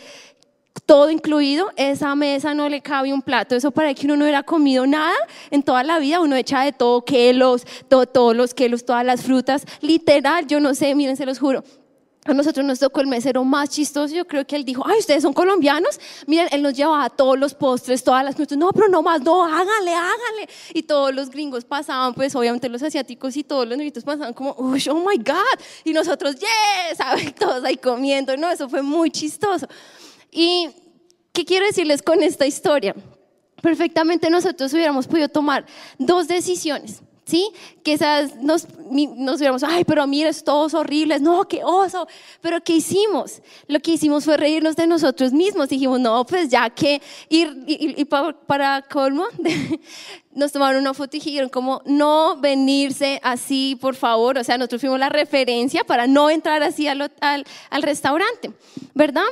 todo 0.87 1.11
incluido, 1.11 1.71
esa 1.77 2.15
mesa 2.15 2.55
no 2.55 2.69
le 2.69 2.81
cabe 2.81 3.13
un 3.13 3.23
plato. 3.23 3.55
Eso 3.55 3.71
para 3.71 3.95
que 3.95 4.07
uno 4.07 4.17
no 4.17 4.25
hubiera 4.25 4.43
comido 4.43 4.87
nada 4.87 5.17
en 5.51 5.63
toda 5.63 5.83
la 5.83 5.99
vida, 5.99 6.21
uno 6.21 6.37
echa 6.37 6.63
de 6.63 6.73
todo, 6.73 7.05
quelos, 7.05 7.65
todo, 7.89 8.07
todos 8.07 8.37
los 8.37 8.55
quelos, 8.55 8.85
todas 8.85 9.05
las 9.05 9.23
frutas, 9.23 9.65
literal, 9.81 10.47
yo 10.47 10.61
no 10.61 10.75
sé, 10.75 10.95
miren, 10.95 11.17
se 11.17 11.27
los 11.27 11.39
juro. 11.39 11.63
A 12.25 12.35
nosotros 12.35 12.65
nos 12.65 12.79
tocó 12.79 13.01
el 13.01 13.09
mesero 13.09 13.43
más 13.43 13.69
chistoso, 13.69 14.15
yo 14.15 14.25
creo 14.25 14.47
que 14.47 14.55
él 14.55 14.65
dijo, 14.65 14.85
ay, 14.87 15.01
ustedes 15.01 15.23
son 15.23 15.33
colombianos, 15.33 15.99
miren, 16.29 16.47
él 16.53 16.63
nos 16.63 16.73
llevaba 16.73 17.11
todos 17.11 17.37
los 17.37 17.53
postres, 17.53 18.05
todas 18.05 18.25
las 18.25 18.37
cosas, 18.37 18.57
no, 18.57 18.71
pero 18.71 18.87
no 18.89 19.03
más, 19.03 19.23
no, 19.23 19.45
háganle, 19.45 19.93
háganle. 19.93 20.49
Y 20.73 20.85
todos 20.85 21.13
los 21.13 21.31
gringos 21.31 21.65
pasaban, 21.65 22.15
pues 22.15 22.37
obviamente 22.37 22.69
los 22.69 22.81
asiáticos 22.81 23.37
y 23.37 23.43
todos 23.43 23.67
los 23.67 23.77
negritos 23.77 24.05
pasaban 24.05 24.35
como, 24.35 24.53
oh 24.53 24.69
my 24.69 25.17
God, 25.17 25.61
y 25.83 25.93
nosotros, 25.93 26.37
yes, 26.37 26.97
¿saben? 26.97 27.35
Todos 27.35 27.65
ahí 27.65 27.77
comiendo, 27.77 28.37
no, 28.37 28.49
eso 28.51 28.69
fue 28.69 28.83
muy 28.83 29.11
chistoso. 29.11 29.67
¿Y 30.33 30.71
qué 31.33 31.45
quiero 31.45 31.67
decirles 31.67 32.03
con 32.03 32.23
esta 32.23 32.47
historia? 32.47 32.97
Perfectamente 33.61 34.31
nosotros 34.31 34.73
hubiéramos 34.73 35.07
podido 35.07 35.29
tomar 35.29 35.67
dos 35.99 36.27
decisiones. 36.27 37.03
¿sí? 37.25 37.51
Quizás 37.83 38.37
nos, 38.37 38.67
nos 38.91 39.37
hubiéramos, 39.37 39.63
ay, 39.63 39.85
pero 39.85 40.07
mira, 40.07 40.29
es 40.29 40.43
todos 40.43 40.75
horribles, 40.75 41.21
no, 41.21 41.47
qué 41.47 41.63
oso. 41.65 42.07
Pero 42.41 42.63
¿qué 42.63 42.75
hicimos? 42.75 43.41
Lo 43.69 43.81
que 43.81 43.93
hicimos 43.93 44.25
fue 44.25 44.37
reírnos 44.37 44.77
de 44.77 44.87
nosotros 44.87 45.33
mismos. 45.33 45.69
Dijimos, 45.69 46.01
no, 46.01 46.25
pues 46.27 46.49
ya 46.49 46.71
que 46.71 47.01
ir, 47.29 47.65
y, 47.67 48.05
para, 48.05 48.83
colmo, 48.83 49.27
nos 50.35 50.53
tomaron 50.53 50.81
una 50.81 50.95
foto 50.95 51.17
y 51.17 51.21
dijeron 51.21 51.49
como, 51.49 51.83
no 51.85 52.37
venirse 52.37 53.21
así, 53.23 53.79
por 53.81 53.95
favor. 53.95 54.39
O 54.39 54.45
sea, 54.45 54.59
nosotros 54.59 54.81
fuimos 54.81 54.99
la 54.99 55.09
referencia 55.09 55.85
para 55.85 56.07
no 56.07 56.31
entrar 56.31 56.63
así 56.63 56.89
al, 56.89 57.13
al, 57.21 57.45
al 57.71 57.83
restaurante, 57.83 58.51
¿verdad? 58.95 59.23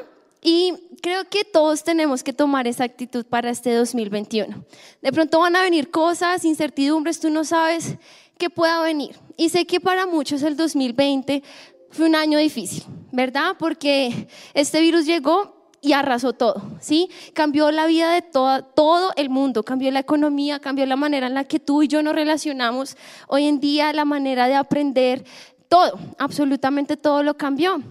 Y 0.42 0.74
creo 1.02 1.28
que 1.28 1.44
todos 1.44 1.84
tenemos 1.84 2.22
que 2.22 2.32
tomar 2.32 2.66
esa 2.66 2.84
actitud 2.84 3.26
para 3.26 3.50
este 3.50 3.74
2021. 3.74 4.64
De 5.02 5.12
pronto 5.12 5.40
van 5.40 5.56
a 5.56 5.62
venir 5.62 5.90
cosas, 5.90 6.44
incertidumbres, 6.44 7.20
tú 7.20 7.28
no 7.30 7.44
sabes 7.44 7.96
qué 8.38 8.48
pueda 8.48 8.80
venir. 8.82 9.16
Y 9.36 9.50
sé 9.50 9.66
que 9.66 9.80
para 9.80 10.06
muchos 10.06 10.42
el 10.42 10.56
2020 10.56 11.42
fue 11.90 12.06
un 12.06 12.14
año 12.14 12.38
difícil, 12.38 12.84
¿verdad? 13.12 13.56
Porque 13.58 14.28
este 14.54 14.80
virus 14.80 15.04
llegó 15.04 15.60
y 15.82 15.92
arrasó 15.92 16.32
todo, 16.32 16.62
¿sí? 16.80 17.10
Cambió 17.34 17.70
la 17.70 17.86
vida 17.86 18.12
de 18.12 18.22
todo, 18.22 18.64
todo 18.64 19.12
el 19.16 19.30
mundo, 19.30 19.62
cambió 19.62 19.90
la 19.90 20.00
economía, 20.00 20.58
cambió 20.58 20.86
la 20.86 20.96
manera 20.96 21.26
en 21.26 21.34
la 21.34 21.44
que 21.44 21.58
tú 21.58 21.82
y 21.82 21.88
yo 21.88 22.02
nos 22.02 22.14
relacionamos. 22.14 22.96
Hoy 23.28 23.46
en 23.46 23.60
día 23.60 23.92
la 23.92 24.04
manera 24.04 24.46
de 24.46 24.54
aprender, 24.54 25.24
todo, 25.68 25.98
absolutamente 26.18 26.96
todo 26.96 27.22
lo 27.22 27.36
cambió. 27.36 27.82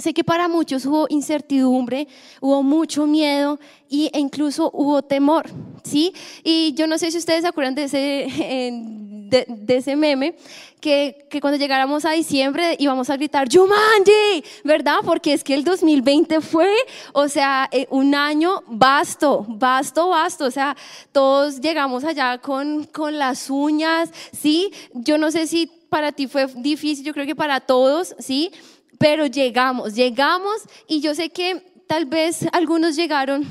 Sé 0.00 0.14
que 0.14 0.22
para 0.22 0.46
muchos 0.46 0.86
hubo 0.86 1.06
incertidumbre, 1.08 2.06
hubo 2.40 2.62
mucho 2.62 3.04
miedo 3.04 3.58
e 3.90 4.16
incluso 4.20 4.70
hubo 4.72 5.02
temor, 5.02 5.50
¿sí? 5.82 6.14
Y 6.44 6.72
yo 6.74 6.86
no 6.86 6.98
sé 6.98 7.10
si 7.10 7.18
ustedes 7.18 7.42
se 7.42 7.48
acuerdan 7.48 7.74
de 7.74 7.82
ese, 7.82 7.98
de, 8.30 9.76
ese 9.76 9.96
meme, 9.96 10.36
que, 10.80 11.26
que, 11.28 11.40
cuando 11.40 11.58
llegáramos 11.58 12.04
a 12.04 12.12
diciembre 12.12 12.76
íbamos 12.78 13.10
a 13.10 13.16
gritar, 13.16 13.48
Jumanji, 13.52 14.44
¿verdad? 14.62 14.98
Porque 15.04 15.32
es 15.32 15.42
que 15.42 15.54
el 15.54 15.64
2020 15.64 16.42
fue, 16.42 16.72
o 17.12 17.26
sea, 17.26 17.68
eh, 17.72 17.88
un 17.90 18.14
año 18.14 18.62
vasto, 18.68 19.46
vasto, 19.48 20.10
vasto, 20.10 20.44
o 20.44 20.50
sea, 20.52 20.76
todos 21.10 21.60
llegamos 21.60 22.04
allá 22.04 22.38
con, 22.38 22.84
con 22.84 23.18
las 23.18 23.50
uñas, 23.50 24.12
¿sí? 24.30 24.70
Yo 24.94 25.18
no 25.18 25.32
sé 25.32 25.48
si 25.48 25.68
para 25.88 26.12
ti 26.12 26.28
fue 26.28 26.46
difícil, 26.54 27.04
yo 27.04 27.12
creo 27.12 27.26
que 27.26 27.34
para 27.34 27.58
todos, 27.58 28.14
¿sí? 28.20 28.52
Pero 28.98 29.26
llegamos, 29.26 29.94
llegamos 29.94 30.62
y 30.86 31.00
yo 31.00 31.14
sé 31.14 31.30
que 31.30 31.64
tal 31.86 32.04
vez 32.06 32.46
algunos 32.52 32.96
llegaron 32.96 33.46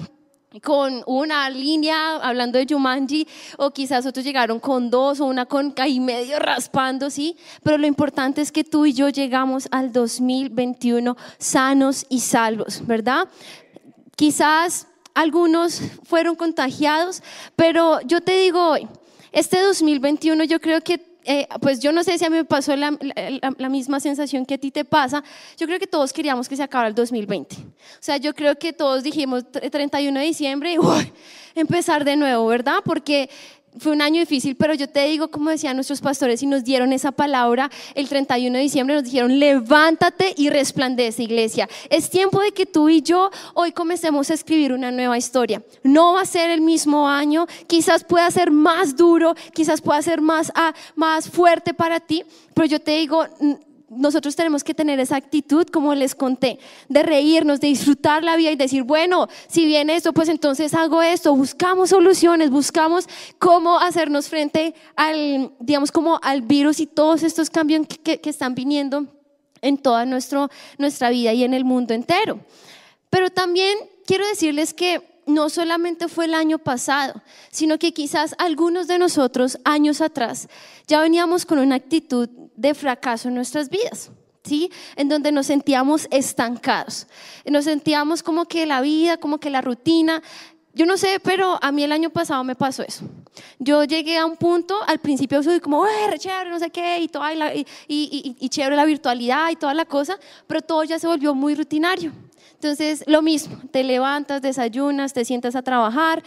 con 0.63 1.03
una 1.05 1.49
línea 1.49 2.15
hablando 2.17 2.57
de 2.57 2.65
Jumanji 2.67 3.27
o 3.57 3.71
quizás 3.71 4.05
otros 4.05 4.25
llegaron 4.25 4.59
con 4.59 4.89
dos 4.89 5.19
o 5.19 5.25
una 5.25 5.45
con 5.45 5.73
y 5.85 5.99
medio 5.99 6.39
raspando, 6.39 7.09
¿sí? 7.09 7.37
Pero 7.63 7.77
lo 7.77 7.87
importante 7.87 8.41
es 8.41 8.51
que 8.51 8.63
tú 8.63 8.85
y 8.85 8.93
yo 8.93 9.09
llegamos 9.09 9.67
al 9.71 9.91
2021 9.91 11.15
sanos 11.37 12.05
y 12.09 12.21
salvos, 12.21 12.85
¿verdad? 12.87 13.27
Quizás 14.15 14.87
algunos 15.13 15.81
fueron 16.03 16.35
contagiados, 16.35 17.21
pero 17.55 18.01
yo 18.01 18.21
te 18.21 18.37
digo 18.37 18.69
hoy, 18.69 18.87
este 19.31 19.61
2021 19.61 20.43
yo 20.45 20.59
creo 20.59 20.81
que 20.81 20.97
eh, 21.29 21.45
pues 21.59 21.81
yo 21.81 21.91
no 21.91 22.05
sé 22.05 22.17
si 22.17 22.23
a 22.23 22.29
mí 22.29 22.37
me 22.37 22.45
pasó 22.45 22.73
la, 22.77 22.89
misma 23.69 23.99
sensación 23.99 24.45
que 24.45 24.53
a 24.53 24.57
ti 24.57 24.71
te 24.71 24.85
pasa. 24.85 25.21
Yo 25.57 25.67
creo 25.67 25.77
que 25.77 25.85
todos 25.85 26.13
queríamos 26.13 26.47
que 26.47 26.55
se 26.55 26.63
acabara 26.63 26.87
el 26.87 26.95
2020. 26.95 27.55
O 27.55 27.63
sea, 27.99 28.15
yo 28.15 28.33
creo 28.33 28.57
que 28.57 28.71
todos 28.71 29.03
dijimos 29.03 29.43
31 29.51 30.19
de 30.19 30.25
diciembre 30.25 30.73
y 30.73 30.77
empezar 31.59 32.05
de 32.05 32.15
nuevo, 32.15 32.47
¿verdad? 32.47 32.77
Porque 32.85 33.29
fue 33.79 33.91
un 33.91 34.01
año 34.01 34.19
difícil, 34.19 34.55
pero 34.55 34.73
yo 34.73 34.87
te 34.87 35.05
digo, 35.05 35.29
como 35.29 35.49
decían 35.49 35.75
nuestros 35.75 36.01
pastores, 36.01 36.41
y 36.43 36.45
nos 36.45 36.63
dieron 36.63 36.93
esa 36.93 37.11
palabra 37.11 37.69
el 37.95 38.07
31 38.07 38.57
de 38.57 38.63
diciembre, 38.63 38.95
nos 38.95 39.03
dijeron, 39.03 39.39
levántate 39.39 40.33
y 40.37 40.49
resplandece, 40.49 41.23
iglesia. 41.23 41.69
Es 41.89 42.09
tiempo 42.09 42.41
de 42.41 42.51
que 42.51 42.65
tú 42.65 42.89
y 42.89 43.01
yo 43.01 43.31
hoy 43.53 43.71
comencemos 43.71 44.29
a 44.29 44.33
escribir 44.33 44.73
una 44.73 44.91
nueva 44.91 45.17
historia. 45.17 45.61
No 45.83 46.13
va 46.13 46.21
a 46.21 46.25
ser 46.25 46.49
el 46.49 46.61
mismo 46.61 47.07
año, 47.07 47.47
quizás 47.67 48.03
pueda 48.03 48.29
ser 48.31 48.51
más 48.51 48.95
duro, 48.95 49.35
quizás 49.53 49.81
pueda 49.81 50.01
ser 50.01 50.21
más, 50.21 50.51
ah, 50.55 50.73
más 50.95 51.29
fuerte 51.29 51.73
para 51.73 51.99
ti, 51.99 52.23
pero 52.53 52.67
yo 52.67 52.79
te 52.79 52.91
digo, 52.91 53.25
nosotros 53.89 54.35
tenemos 54.35 54.63
que 54.63 54.73
tener 54.73 54.99
esa 54.99 55.15
actitud, 55.15 55.65
como 55.67 55.95
les 55.95 56.13
conté, 56.13 56.59
de 56.89 57.03
reírnos, 57.03 57.59
de 57.59 57.67
disfrutar 57.67 58.23
la 58.23 58.35
vida 58.35 58.51
y 58.51 58.55
decir, 58.55 58.83
bueno, 58.83 59.27
si 59.47 59.65
viene 59.65 59.95
esto, 59.95 60.13
pues 60.13 60.29
entonces 60.29 60.73
hago 60.73 61.01
esto, 61.01 61.35
buscamos 61.35 61.91
soluciones, 61.91 62.49
buscamos 62.49 63.07
cómo 63.39 63.79
hacernos 63.79 64.27
frente 64.27 64.75
al, 64.95 65.51
digamos, 65.59 65.91
como 65.91 66.19
al 66.21 66.41
virus 66.41 66.79
y 66.79 66.87
todos 66.87 67.23
estos 67.23 67.49
cambios 67.49 67.87
que, 68.03 68.19
que 68.19 68.29
están 68.29 68.55
viniendo 68.55 69.05
en 69.61 69.77
toda 69.77 70.05
nuestro, 70.05 70.49
nuestra 70.77 71.09
vida 71.09 71.33
y 71.33 71.43
en 71.43 71.53
el 71.53 71.63
mundo 71.63 71.93
entero. 71.93 72.39
Pero 73.09 73.29
también 73.29 73.77
quiero 74.05 74.27
decirles 74.27 74.73
que 74.73 75.01
no 75.27 75.49
solamente 75.49 76.07
fue 76.07 76.25
el 76.25 76.33
año 76.33 76.57
pasado, 76.57 77.21
sino 77.51 77.77
que 77.77 77.93
quizás 77.93 78.33
algunos 78.39 78.87
de 78.87 78.97
nosotros 78.97 79.59
años 79.63 80.01
atrás 80.01 80.47
ya 80.87 81.01
veníamos 81.01 81.45
con 81.45 81.59
una 81.59 81.75
actitud 81.75 82.29
de 82.55 82.73
fracaso 82.73 83.27
en 83.27 83.35
nuestras 83.35 83.69
vidas. 83.69 84.11
¿Sí? 84.43 84.71
En 84.95 85.09
donde 85.09 85.33
nos 85.33 85.47
sentíamos 85.47 86.07
estancados, 86.09 87.07
nos 87.45 87.65
sentíamos 87.65 88.23
como 88.23 88.45
que 88.45 88.65
la 88.65 88.79
vida, 88.79 89.17
como 89.17 89.39
que 89.39 89.49
la 89.49 89.59
rutina, 89.59 90.23
yo 90.77 90.85
no 90.85 90.95
sé, 90.95 91.19
pero 91.21 91.59
a 91.61 91.71
mí 91.73 91.83
el 91.83 91.91
año 91.91 92.11
pasado 92.11 92.45
me 92.45 92.55
pasó 92.55 92.83
eso. 92.83 93.03
Yo 93.59 93.83
llegué 93.83 94.17
a 94.17 94.25
un 94.25 94.37
punto, 94.37 94.79
al 94.87 94.99
principio 94.99 95.41
soy 95.43 95.59
como, 95.59 95.85
eh, 95.85 96.17
chévere, 96.17 96.49
no 96.49 96.59
sé 96.59 96.69
qué, 96.69 96.99
y, 96.99 97.07
toda, 97.09 97.33
y, 97.33 97.65
y, 97.87 98.37
y, 98.39 98.49
chévere 98.49 98.75
la 98.75 98.85
virtualidad 98.85 99.49
y 99.49 99.55
toda 99.55 99.73
la 99.73 99.85
cosa, 99.85 100.17
pero 100.45 100.61
todo 100.61 100.83
ya 100.83 100.99
se 100.99 101.07
volvió 101.07 101.33
muy 101.33 101.55
rutinario. 101.55 102.13
Entonces, 102.57 103.03
lo 103.05 103.21
mismo, 103.21 103.59
te 103.71 103.83
levantas, 103.83 104.41
desayunas, 104.41 105.13
te 105.13 105.25
sientas 105.25 105.55
a 105.55 105.61
trabajar, 105.61 106.23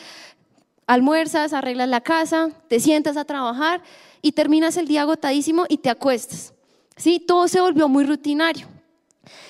almuerzas, 0.86 1.52
arreglas 1.52 1.88
la 1.88 2.00
casa, 2.00 2.50
te 2.68 2.78
sientas 2.78 3.16
a 3.16 3.24
trabajar 3.24 3.82
y 4.22 4.32
terminas 4.32 4.76
el 4.76 4.86
día 4.86 5.02
agotadísimo 5.02 5.66
y 5.68 5.78
te 5.78 5.90
acuestas. 5.90 6.54
¿Sí? 6.96 7.18
Todo 7.18 7.48
se 7.48 7.60
volvió 7.60 7.88
muy 7.88 8.04
rutinario. 8.04 8.68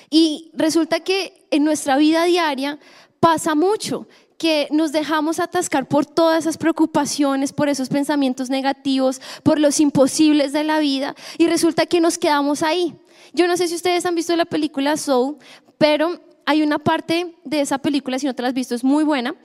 Y 0.09 0.49
resulta 0.53 1.01
que 1.01 1.45
en 1.51 1.63
nuestra 1.63 1.97
vida 1.97 2.23
diaria 2.23 2.79
pasa 3.19 3.53
mucho 3.53 4.07
que 4.39 4.67
nos 4.71 4.91
dejamos 4.91 5.39
atascar 5.39 5.87
por 5.87 6.07
todas 6.07 6.39
esas 6.39 6.57
preocupaciones, 6.57 7.53
por 7.53 7.69
esos 7.69 7.89
pensamientos 7.89 8.49
negativos, 8.49 9.21
por 9.43 9.59
los 9.59 9.79
imposibles 9.79 10.51
de 10.51 10.63
la 10.63 10.79
vida 10.79 11.13
y 11.37 11.45
resulta 11.45 11.85
que 11.85 12.01
nos 12.01 12.17
quedamos 12.17 12.63
ahí. 12.63 12.95
Yo 13.33 13.47
no 13.47 13.55
sé 13.55 13.67
si 13.67 13.75
ustedes 13.75 14.03
han 14.07 14.15
visto 14.15 14.35
la 14.35 14.45
película 14.45 14.97
Soul, 14.97 15.37
pero 15.77 16.19
hay 16.51 16.61
una 16.61 16.79
parte 16.79 17.33
de 17.45 17.61
esa 17.61 17.77
película, 17.77 18.19
si 18.19 18.25
no 18.25 18.35
te 18.35 18.41
la 18.41 18.49
has 18.49 18.53
visto, 18.53 18.75
es 18.75 18.83
muy 18.83 19.05
buena, 19.05 19.35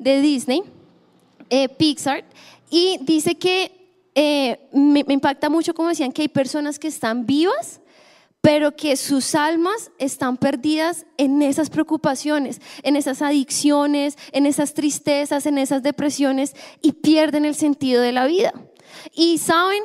de 0.00 0.20
Disney, 0.20 0.64
eh, 1.48 1.68
Pixar, 1.68 2.24
y 2.68 2.98
dice 3.02 3.36
que 3.36 3.70
eh, 4.16 4.58
me, 4.72 5.04
me 5.04 5.14
impacta 5.14 5.48
mucho 5.48 5.74
como 5.74 5.90
decían 5.90 6.10
que 6.10 6.22
hay 6.22 6.28
personas 6.28 6.80
que 6.80 6.88
están 6.88 7.24
vivas, 7.24 7.80
pero 8.40 8.74
que 8.74 8.96
sus 8.96 9.36
almas 9.36 9.92
están 9.98 10.36
perdidas 10.36 11.06
en 11.18 11.40
esas 11.40 11.70
preocupaciones, 11.70 12.60
en 12.82 12.96
esas 12.96 13.22
adicciones, 13.22 14.18
en 14.32 14.44
esas 14.44 14.74
tristezas, 14.74 15.46
en 15.46 15.58
esas 15.58 15.84
depresiones 15.84 16.56
y 16.82 16.94
pierden 16.94 17.44
el 17.44 17.54
sentido 17.54 18.02
de 18.02 18.10
la 18.10 18.26
vida. 18.26 18.52
Y 19.14 19.38
saben, 19.38 19.84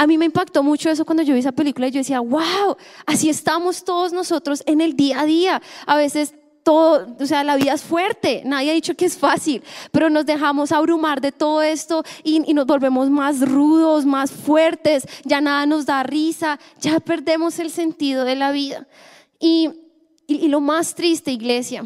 a 0.00 0.06
mí 0.06 0.16
me 0.16 0.24
impactó 0.24 0.62
mucho 0.62 0.88
eso 0.88 1.04
cuando 1.04 1.22
yo 1.22 1.34
vi 1.34 1.40
esa 1.40 1.52
película 1.52 1.86
y 1.86 1.90
yo 1.90 1.98
decía, 1.98 2.20
wow, 2.20 2.74
así 3.04 3.28
estamos 3.28 3.84
todos 3.84 4.14
nosotros 4.14 4.62
en 4.64 4.80
el 4.80 4.96
día 4.96 5.20
a 5.20 5.26
día. 5.26 5.60
A 5.84 5.94
veces 5.98 6.32
todo, 6.62 7.06
o 7.20 7.26
sea, 7.26 7.44
la 7.44 7.56
vida 7.56 7.74
es 7.74 7.82
fuerte, 7.82 8.40
nadie 8.46 8.70
ha 8.70 8.72
dicho 8.72 8.96
que 8.96 9.04
es 9.04 9.18
fácil, 9.18 9.62
pero 9.92 10.08
nos 10.08 10.24
dejamos 10.24 10.72
abrumar 10.72 11.20
de 11.20 11.32
todo 11.32 11.60
esto 11.60 12.02
y, 12.24 12.40
nos 12.54 12.64
volvemos 12.64 13.10
más 13.10 13.46
rudos, 13.46 14.06
más 14.06 14.30
fuertes, 14.30 15.06
ya 15.24 15.42
nada 15.42 15.66
nos 15.66 15.84
da 15.84 16.02
risa, 16.02 16.58
ya 16.80 16.98
perdemos 17.00 17.58
el 17.58 17.70
sentido 17.70 18.24
de 18.24 18.36
la 18.36 18.52
vida. 18.52 18.88
y, 19.38 19.68
y 20.26 20.48
lo 20.48 20.60
más 20.60 20.94
triste, 20.94 21.30
iglesia, 21.30 21.84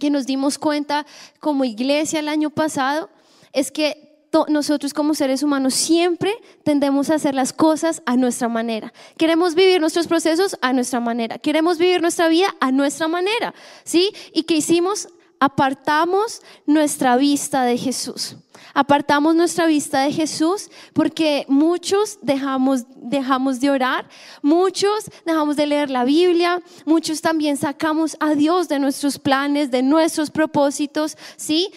que 0.00 0.10
nos 0.10 0.26
dimos 0.26 0.58
cuenta 0.58 1.06
como 1.38 1.64
iglesia 1.64 2.18
el 2.18 2.28
año 2.28 2.50
pasado, 2.50 3.10
es 3.52 3.70
que 3.70 4.03
nosotros 4.48 4.92
como 4.92 5.14
seres 5.14 5.42
humanos 5.42 5.74
siempre 5.74 6.34
tendemos 6.64 7.10
a 7.10 7.14
hacer 7.14 7.34
las 7.34 7.52
cosas 7.52 8.02
a 8.06 8.16
nuestra 8.16 8.48
manera. 8.48 8.92
Queremos 9.16 9.54
vivir 9.54 9.80
nuestros 9.80 10.06
procesos 10.06 10.56
a 10.60 10.72
nuestra 10.72 11.00
manera. 11.00 11.38
Queremos 11.38 11.78
vivir 11.78 12.02
nuestra 12.02 12.28
vida 12.28 12.54
a 12.60 12.72
nuestra 12.72 13.08
manera. 13.08 13.54
¿Sí? 13.84 14.12
¿Y 14.32 14.42
qué 14.44 14.56
hicimos? 14.56 15.08
Apartamos 15.40 16.42
nuestra 16.66 17.16
vista 17.16 17.64
de 17.64 17.76
Jesús. 17.76 18.36
Apartamos 18.72 19.36
nuestra 19.36 19.66
vista 19.66 20.00
de 20.00 20.12
Jesús 20.12 20.70
porque 20.94 21.44
muchos 21.48 22.18
dejamos, 22.22 22.86
dejamos 22.96 23.60
de 23.60 23.70
orar, 23.70 24.08
muchos 24.42 25.10
dejamos 25.24 25.56
de 25.56 25.66
leer 25.66 25.90
la 25.90 26.04
Biblia, 26.04 26.60
muchos 26.84 27.20
también 27.20 27.56
sacamos 27.56 28.16
a 28.18 28.34
Dios 28.34 28.68
de 28.68 28.80
nuestros 28.80 29.18
planes, 29.18 29.70
de 29.70 29.82
nuestros 29.82 30.30
propósitos, 30.30 31.16
¿sí? 31.36 31.70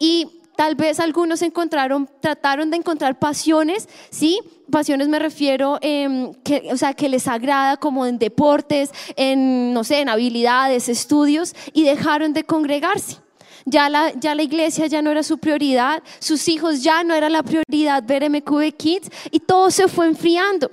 Y 0.00 0.39
tal 0.60 0.74
vez 0.74 1.00
algunos 1.00 1.40
encontraron, 1.40 2.06
trataron 2.20 2.70
de 2.70 2.76
encontrar 2.76 3.18
pasiones, 3.18 3.88
¿sí? 4.10 4.40
Pasiones 4.70 5.08
me 5.08 5.18
refiero, 5.18 5.78
em, 5.80 6.34
que, 6.44 6.68
o 6.70 6.76
sea, 6.76 6.92
que 6.92 7.08
les 7.08 7.26
agrada 7.28 7.78
como 7.78 8.04
en 8.04 8.18
deportes, 8.18 8.90
en, 9.16 9.72
no 9.72 9.84
sé, 9.84 10.00
en 10.00 10.10
habilidades, 10.10 10.90
estudios, 10.90 11.54
y 11.72 11.84
dejaron 11.84 12.34
de 12.34 12.44
congregarse. 12.44 13.16
Ya 13.64 13.88
la, 13.88 14.12
ya 14.12 14.34
la 14.34 14.42
iglesia 14.42 14.86
ya 14.86 15.00
no 15.00 15.10
era 15.10 15.22
su 15.22 15.38
prioridad, 15.38 16.02
sus 16.18 16.46
hijos 16.46 16.82
ya 16.82 17.04
no 17.04 17.14
era 17.14 17.30
la 17.30 17.42
prioridad 17.42 18.04
ver 18.06 18.28
MQB 18.28 18.76
Kids 18.76 19.08
y 19.30 19.40
todo 19.40 19.70
se 19.70 19.88
fue 19.88 20.08
enfriando. 20.08 20.70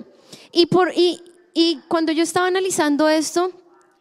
Y, 0.52 0.66
por, 0.66 0.92
y, 0.94 1.22
y 1.54 1.78
cuando 1.88 2.12
yo 2.12 2.24
estaba 2.24 2.46
analizando 2.46 3.08
esto, 3.08 3.52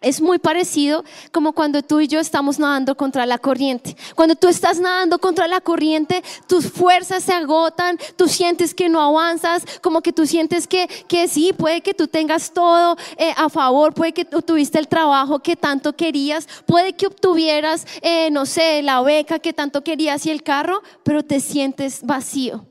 es 0.01 0.21
muy 0.21 0.39
parecido 0.39 1.03
como 1.31 1.53
cuando 1.53 1.81
tú 1.81 1.99
y 1.99 2.07
yo 2.07 2.19
estamos 2.19 2.59
nadando 2.59 2.95
contra 2.95 3.25
la 3.25 3.37
corriente. 3.37 3.95
Cuando 4.15 4.35
tú 4.35 4.47
estás 4.47 4.79
nadando 4.79 5.19
contra 5.19 5.47
la 5.47 5.61
corriente, 5.61 6.23
tus 6.47 6.69
fuerzas 6.71 7.23
se 7.23 7.33
agotan, 7.33 7.97
tú 8.15 8.27
sientes 8.27 8.73
que 8.73 8.89
no 8.89 9.01
avanzas, 9.01 9.63
como 9.81 10.01
que 10.01 10.13
tú 10.13 10.25
sientes 10.25 10.67
que, 10.67 10.87
que 11.07 11.27
sí, 11.27 11.53
puede 11.53 11.81
que 11.81 11.93
tú 11.93 12.07
tengas 12.07 12.51
todo 12.51 12.97
eh, 13.17 13.33
a 13.35 13.49
favor, 13.49 13.93
puede 13.93 14.13
que 14.13 14.25
tuviste 14.25 14.79
el 14.79 14.87
trabajo 14.87 15.39
que 15.39 15.55
tanto 15.55 15.95
querías, 15.95 16.47
puede 16.65 16.93
que 16.93 17.07
obtuvieras, 17.07 17.85
eh, 18.01 18.29
no 18.31 18.45
sé, 18.45 18.81
la 18.83 19.01
beca 19.01 19.39
que 19.39 19.53
tanto 19.53 19.83
querías 19.83 20.25
y 20.25 20.31
el 20.31 20.43
carro, 20.43 20.83
pero 21.03 21.23
te 21.23 21.39
sientes 21.39 22.01
vacío. 22.03 22.65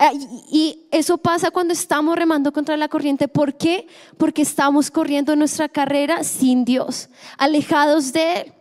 Eh, 0.00 0.18
y 0.50 0.86
eso 0.90 1.18
pasa 1.18 1.50
cuando 1.50 1.74
estamos 1.74 2.16
remando 2.16 2.52
contra 2.52 2.76
la 2.76 2.88
corriente. 2.88 3.28
¿Por 3.28 3.54
qué? 3.54 3.86
Porque 4.16 4.42
estamos 4.42 4.90
corriendo 4.90 5.36
nuestra 5.36 5.68
carrera 5.68 6.24
sin 6.24 6.64
Dios, 6.64 7.10
alejados 7.36 8.12
de 8.12 8.40
Él. 8.40 8.52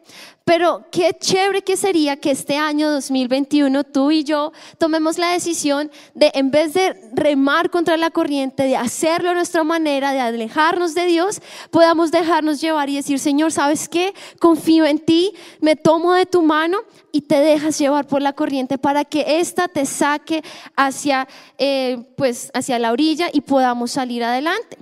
Pero 0.49 0.83
qué 0.89 1.13
chévere 1.13 1.61
que 1.61 1.77
sería 1.77 2.17
que 2.17 2.31
este 2.31 2.57
año 2.57 2.89
2021 2.89 3.83
tú 3.83 4.09
y 4.09 4.23
yo 4.23 4.51
tomemos 4.79 5.19
la 5.19 5.29
decisión 5.29 5.91
de, 6.15 6.31
en 6.33 6.49
vez 6.49 6.73
de 6.73 6.95
remar 7.13 7.69
contra 7.69 7.97
la 7.97 8.09
corriente, 8.09 8.63
de 8.63 8.75
hacerlo 8.75 9.29
a 9.29 9.35
nuestra 9.35 9.63
manera, 9.63 10.11
de 10.11 10.21
alejarnos 10.21 10.95
de 10.95 11.05
Dios, 11.05 11.39
podamos 11.69 12.09
dejarnos 12.09 12.61
llevar 12.61 12.89
y 12.89 12.95
decir, 12.95 13.19
Señor, 13.19 13.51
¿sabes 13.51 13.87
qué? 13.87 14.15
Confío 14.39 14.87
en 14.87 14.97
ti, 14.97 15.33
me 15.61 15.75
tomo 15.75 16.13
de 16.13 16.25
tu 16.25 16.41
mano 16.41 16.79
y 17.11 17.21
te 17.21 17.39
dejas 17.39 17.77
llevar 17.77 18.07
por 18.07 18.23
la 18.23 18.33
corriente 18.33 18.79
para 18.79 19.05
que 19.05 19.39
ésta 19.39 19.67
te 19.67 19.85
saque 19.85 20.41
hacia, 20.75 21.27
eh, 21.59 21.99
pues, 22.17 22.49
hacia 22.55 22.79
la 22.79 22.91
orilla 22.91 23.29
y 23.31 23.41
podamos 23.41 23.91
salir 23.91 24.23
adelante. 24.23 24.79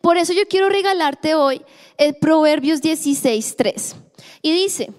Por 0.00 0.16
eso 0.16 0.32
yo 0.32 0.42
quiero 0.48 0.68
regalarte 0.68 1.36
hoy 1.36 1.62
el 1.98 2.16
Proverbios 2.16 2.82
16.3. 2.82 4.01
Y 4.42 4.52
dice, 4.52 4.92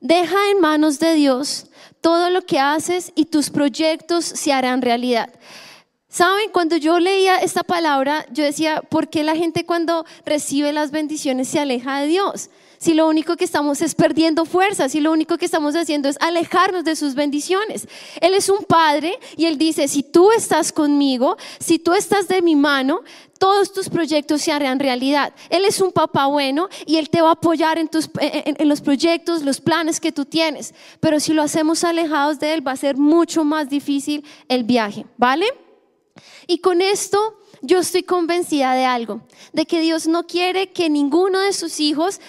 deja 0.00 0.50
en 0.50 0.60
manos 0.60 0.98
de 0.98 1.14
Dios 1.14 1.66
todo 2.00 2.30
lo 2.30 2.42
que 2.42 2.58
haces 2.58 3.12
y 3.14 3.26
tus 3.26 3.50
proyectos 3.50 4.24
se 4.24 4.52
harán 4.52 4.82
realidad. 4.82 5.30
Saben, 6.08 6.50
cuando 6.50 6.76
yo 6.76 6.98
leía 6.98 7.36
esta 7.36 7.62
palabra, 7.62 8.26
yo 8.32 8.42
decía, 8.42 8.82
¿por 8.88 9.08
qué 9.08 9.22
la 9.22 9.36
gente 9.36 9.64
cuando 9.64 10.04
recibe 10.26 10.72
las 10.72 10.90
bendiciones 10.90 11.48
se 11.48 11.60
aleja 11.60 12.00
de 12.00 12.08
Dios? 12.08 12.50
Si 12.82 12.94
lo 12.94 13.06
único 13.06 13.36
que 13.36 13.44
estamos 13.44 13.82
es 13.82 13.94
perdiendo 13.94 14.46
fuerza, 14.46 14.88
si 14.88 15.00
lo 15.00 15.12
único 15.12 15.36
que 15.36 15.44
estamos 15.44 15.76
haciendo 15.76 16.08
es 16.08 16.16
alejarnos 16.18 16.82
de 16.82 16.96
sus 16.96 17.14
bendiciones. 17.14 17.86
Él 18.22 18.32
es 18.32 18.48
un 18.48 18.64
padre 18.64 19.18
y 19.36 19.44
él 19.44 19.58
dice, 19.58 19.86
si 19.86 20.02
tú 20.02 20.32
estás 20.32 20.72
conmigo, 20.72 21.36
si 21.58 21.78
tú 21.78 21.92
estás 21.92 22.26
de 22.26 22.40
mi 22.40 22.56
mano, 22.56 23.02
todos 23.38 23.74
tus 23.74 23.90
proyectos 23.90 24.40
se 24.40 24.50
harán 24.50 24.80
realidad. 24.80 25.34
Él 25.50 25.66
es 25.66 25.82
un 25.82 25.92
papá 25.92 26.24
bueno 26.26 26.70
y 26.86 26.96
Él 26.96 27.10
te 27.10 27.20
va 27.20 27.28
a 27.28 27.32
apoyar 27.32 27.78
en, 27.78 27.88
tus, 27.88 28.08
en, 28.18 28.66
los 28.66 28.80
proyectos, 28.80 29.42
los 29.42 29.60
planes 29.60 30.00
que 30.00 30.10
tú 30.10 30.24
tienes. 30.24 30.74
Pero 31.00 31.20
si 31.20 31.34
lo 31.34 31.42
hacemos 31.42 31.84
alejados 31.84 32.40
de 32.40 32.54
Él, 32.54 32.66
va 32.66 32.72
a 32.72 32.76
ser 32.76 32.96
mucho 32.96 33.44
más 33.44 33.68
difícil 33.68 34.24
el 34.48 34.64
viaje, 34.64 35.04
¿vale? 35.18 35.46
Y 36.46 36.58
con 36.58 36.80
esto 36.80 37.40
yo 37.62 37.78
estoy 37.78 38.02
convencida 38.02 38.74
de 38.74 38.84
algo, 38.84 39.20
de 39.52 39.66
que 39.66 39.80
Dios 39.80 40.06
no 40.06 40.26
quiere 40.26 40.72
que 40.72 40.88
ninguno 40.88 41.40
de 41.40 41.52
sus 41.52 41.80
hijos 41.80 42.20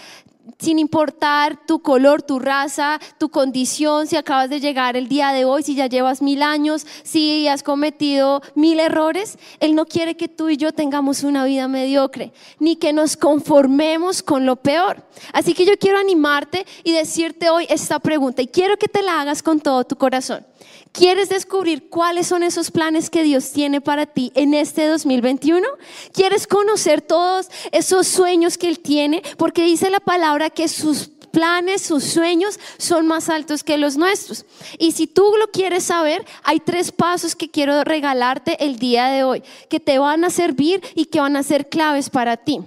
sin 0.60 0.80
importar 0.80 1.66
tu 1.66 1.82
color, 1.82 2.22
tu 2.22 2.40
raza, 2.40 3.00
tu 3.18 3.30
condición, 3.30 4.08
si 4.08 4.16
acabas 4.16 4.50
de 4.50 4.60
llegar 4.60 4.96
el 4.96 5.08
día 5.08 5.32
de 5.32 5.46
hoy, 5.46 5.64
si 5.64 5.76
ya 5.76 5.88
llevas 5.88 6.22
mil 6.22 6.42
años, 6.44 6.86
si 7.04 7.48
has 7.48 7.64
cometido 7.64 8.42
mil 8.56 8.80
errores, 8.80 9.38
Él 9.60 9.76
no 9.76 9.86
quiere 9.86 10.16
que 10.16 10.28
tú 10.28 10.50
y 10.50 10.58
yo 10.58 10.72
tengamos 10.72 11.24
una 11.24 11.46
vida 11.46 11.68
mediocre, 11.68 12.32
ni 12.60 12.76
que 12.76 12.94
nos 12.94 13.18
conformemos 13.18 14.24
con 14.24 14.46
lo 14.46 14.56
peor. 14.56 15.04
Así 15.34 15.54
que 15.54 15.66
yo 15.66 15.78
quiero 15.80 15.98
animarte 15.98 16.66
y 16.84 16.92
decirte 16.92 17.50
hoy 17.50 17.66
esta 17.70 18.00
pregunta 18.00 18.42
y 18.42 18.48
quiero 18.48 18.78
que 18.78 18.88
te 18.88 19.02
la 19.02 19.22
hagas 19.22 19.44
con 19.44 19.60
todo 19.60 19.84
tu 19.84 19.96
corazón. 19.96 20.46
¿Quieres 20.92 21.30
descubrir 21.30 21.90
cuáles 21.90 22.28
son 22.28 22.44
esos 22.44 22.70
planes 22.70 23.10
que 23.10 23.24
Dios 23.24 23.52
tiene 23.52 23.80
para 23.80 24.06
ti 24.06 24.32
en 24.36 24.54
este 24.54 24.88
2021? 24.88 25.66
¿Quieres 26.12 26.48
conocer 26.48 27.02
todos 27.02 27.50
esos 27.72 28.08
sueños 28.08 28.58
que 28.58 28.68
Él 28.68 28.80
tiene? 28.80 29.24
Porque 29.38 29.64
dice 29.64 29.90
la 29.90 30.02
palabra 30.02 30.50
que 30.50 30.68
sus 30.68 31.10
planes, 31.32 31.82
sus 31.82 32.04
sueños 32.04 32.60
son 32.78 33.08
más 33.08 33.30
altos 33.30 33.64
que 33.64 33.78
los 33.78 33.96
nuestros. 33.96 34.46
Y 34.78 34.92
si 34.92 35.08
tú 35.08 35.34
lo 35.40 35.48
quieres 35.48 35.86
saber, 35.86 36.26
hay 36.44 36.60
tres 36.60 36.92
pasos 36.92 37.38
que 37.38 37.50
quiero 37.50 37.86
regalarte 37.86 38.64
el 38.64 38.78
día 38.78 39.08
de 39.08 39.24
hoy, 39.24 39.44
que 39.70 39.80
te 39.80 39.98
van 39.98 40.26
a 40.26 40.30
servir 40.30 40.82
y 40.94 41.06
que 41.06 41.22
van 41.22 41.38
a 41.38 41.44
ser 41.44 41.70
claves 41.70 42.10
para 42.10 42.36
ti. 42.36 42.60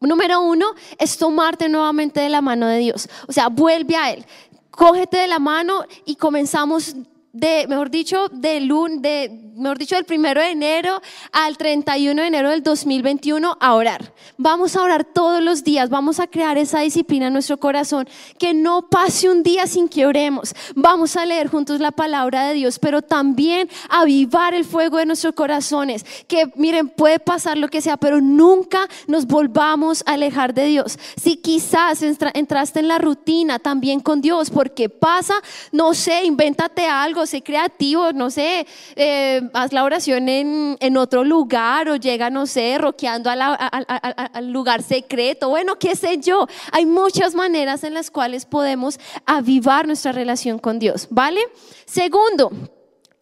Número 0.00 0.40
uno 0.40 0.66
es 0.98 1.18
tomarte 1.18 1.68
nuevamente 1.68 2.20
de 2.20 2.30
la 2.30 2.40
mano 2.40 2.66
de 2.66 2.78
Dios. 2.78 3.08
O 3.28 3.32
sea, 3.32 3.48
vuelve 3.48 3.94
a 3.94 4.10
Él. 4.10 4.24
Cógete 4.70 5.18
de 5.18 5.28
la 5.28 5.38
mano 5.38 5.84
y 6.06 6.16
comenzamos 6.16 6.96
de, 7.32 7.66
mejor 7.66 7.90
dicho, 7.90 8.28
de, 8.30 8.60
de, 8.60 9.52
mejor 9.56 9.78
dicho, 9.78 9.94
del 9.94 10.04
primero 10.04 10.40
de 10.40 10.50
enero 10.50 11.00
al 11.32 11.56
31 11.56 12.20
de 12.20 12.28
enero 12.28 12.50
del 12.50 12.62
2021 12.62 13.56
a 13.58 13.74
orar. 13.74 14.12
Vamos 14.36 14.76
a 14.76 14.82
orar 14.82 15.04
todos 15.04 15.42
los 15.42 15.64
días, 15.64 15.88
vamos 15.88 16.20
a 16.20 16.26
crear 16.26 16.58
esa 16.58 16.80
disciplina 16.80 17.28
en 17.28 17.32
nuestro 17.32 17.58
corazón, 17.58 18.06
que 18.38 18.52
no 18.52 18.88
pase 18.88 19.30
un 19.30 19.42
día 19.42 19.66
sin 19.66 19.88
que 19.88 20.04
oremos. 20.04 20.54
Vamos 20.74 21.16
a 21.16 21.24
leer 21.24 21.48
juntos 21.48 21.80
la 21.80 21.90
palabra 21.90 22.48
de 22.48 22.54
Dios, 22.54 22.78
pero 22.78 23.00
también 23.00 23.68
avivar 23.88 24.54
el 24.54 24.66
fuego 24.66 24.98
de 24.98 25.06
nuestros 25.06 25.34
corazones, 25.34 26.04
que 26.28 26.52
miren, 26.56 26.88
puede 26.88 27.18
pasar 27.18 27.56
lo 27.56 27.68
que 27.68 27.80
sea, 27.80 27.96
pero 27.96 28.20
nunca 28.20 28.88
nos 29.06 29.26
volvamos 29.26 30.02
a 30.06 30.12
alejar 30.12 30.52
de 30.52 30.66
Dios. 30.66 30.98
Si 31.16 31.36
quizás 31.36 32.02
entraste 32.02 32.80
en 32.80 32.88
la 32.88 32.98
rutina 32.98 33.58
también 33.58 34.00
con 34.00 34.20
Dios, 34.20 34.50
porque 34.50 34.90
pasa, 34.90 35.34
no 35.70 35.94
sé, 35.94 36.24
invéntate 36.24 36.86
algo 36.86 37.21
sé 37.26 37.42
creativo, 37.42 38.12
no 38.12 38.30
sé, 38.30 38.66
eh, 38.96 39.42
haz 39.52 39.72
la 39.72 39.84
oración 39.84 40.28
en, 40.28 40.76
en, 40.80 40.96
otro 40.96 41.24
lugar 41.24 41.88
o 41.88 41.96
llega, 41.96 42.30
no 42.30 42.46
sé, 42.46 42.78
roqueando 42.78 43.30
al 43.30 44.52
lugar 44.52 44.82
secreto, 44.82 45.48
bueno, 45.48 45.78
qué 45.78 45.96
sé 45.96 46.18
yo. 46.18 46.46
Hay 46.72 46.86
muchas 46.86 47.34
maneras 47.34 47.84
en 47.84 47.94
las 47.94 48.10
cuales 48.10 48.46
podemos 48.46 48.98
avivar 49.26 49.86
nuestra 49.86 50.12
relación 50.12 50.58
con 50.58 50.78
Dios, 50.78 51.06
¿vale? 51.10 51.40
Segundo, 51.86 52.50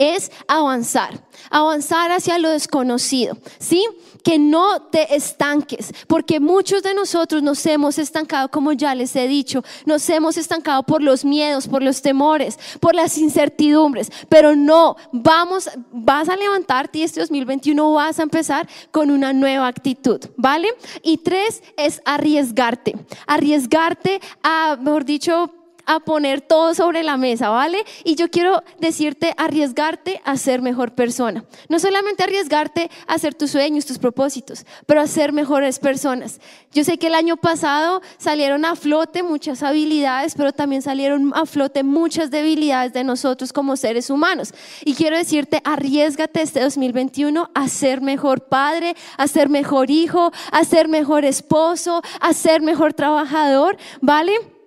es 0.00 0.32
avanzar, 0.48 1.22
avanzar 1.50 2.10
hacia 2.10 2.38
lo 2.38 2.48
desconocido, 2.48 3.36
¿sí? 3.58 3.84
Que 4.24 4.38
no 4.38 4.80
te 4.80 5.14
estanques, 5.14 5.92
porque 6.06 6.40
muchos 6.40 6.82
de 6.82 6.94
nosotros 6.94 7.42
nos 7.42 7.64
hemos 7.66 7.98
estancado, 7.98 8.50
como 8.50 8.72
ya 8.72 8.94
les 8.94 9.14
he 9.14 9.28
dicho, 9.28 9.62
nos 9.84 10.08
hemos 10.08 10.38
estancado 10.38 10.82
por 10.84 11.02
los 11.02 11.22
miedos, 11.22 11.68
por 11.68 11.82
los 11.82 12.00
temores, 12.00 12.58
por 12.80 12.94
las 12.94 13.18
incertidumbres, 13.18 14.10
pero 14.30 14.56
no, 14.56 14.96
vamos, 15.12 15.68
vas 15.92 16.30
a 16.30 16.36
levantarte 16.36 17.00
y 17.00 17.02
este 17.02 17.20
2021 17.20 17.92
vas 17.92 18.18
a 18.18 18.22
empezar 18.22 18.66
con 18.90 19.10
una 19.10 19.34
nueva 19.34 19.68
actitud, 19.68 20.18
¿vale? 20.36 20.68
Y 21.02 21.18
tres 21.18 21.62
es 21.76 22.00
arriesgarte, 22.06 22.96
arriesgarte 23.26 24.18
a, 24.42 24.78
mejor 24.80 25.04
dicho, 25.04 25.60
a 25.90 25.98
poner 25.98 26.40
todo 26.40 26.72
sobre 26.72 27.03
la 27.03 27.16
mesa, 27.16 27.48
¿vale? 27.48 27.85
Y 28.05 28.14
yo 28.14 28.31
quiero 28.31 28.62
decirte, 28.79 29.35
arriesgarte 29.37 30.22
a 30.24 30.37
ser 30.37 30.62
mejor 30.62 30.92
persona. 30.92 31.44
No 31.68 31.81
solamente 31.81 32.22
arriesgarte 32.22 32.88
a 33.09 33.14
hacer 33.14 33.35
tus 33.35 33.50
sueños, 33.50 33.87
tus 33.87 33.98
propósitos, 33.98 34.64
pero 34.87 35.00
a 35.00 35.09
ser 35.09 35.33
mejores 35.33 35.81
personas. 35.81 36.40
Yo 36.72 36.85
sé 36.85 36.96
que 36.96 37.09
el 37.09 37.16
año 37.16 37.37
pasado 37.37 38.03
salieron 38.18 38.64
a 38.64 38.76
flote 38.76 39.24
muchas 39.24 39.64
habilidades, 39.64 40.37
pero 40.37 40.53
también 40.53 40.81
salieron 40.81 41.33
a 41.35 41.44
flote 41.44 41.83
muchas 41.83 42.31
debilidades 42.31 42.92
de 42.92 43.03
nosotros 43.03 43.53
como 43.53 43.76
seres 43.76 44.11
humanos. 44.11 44.55
Y 44.85 44.94
quiero 44.94 45.16
decirte, 45.16 45.61
arriesgate 45.64 46.40
este 46.40 46.61
2021 46.61 47.50
a 47.53 47.66
ser 47.66 48.00
mejor 48.00 48.42
padre, 48.42 48.94
a 49.16 49.26
ser 49.26 49.48
mejor 49.48 49.90
hijo, 49.90 50.31
a 50.53 50.62
ser 50.62 50.87
mejor 50.87 51.24
esposo, 51.24 52.00
a 52.20 52.33
ser 52.33 52.62
mejor 52.62 52.94
trabajador, 52.94 53.76
¿vale? 54.00 54.60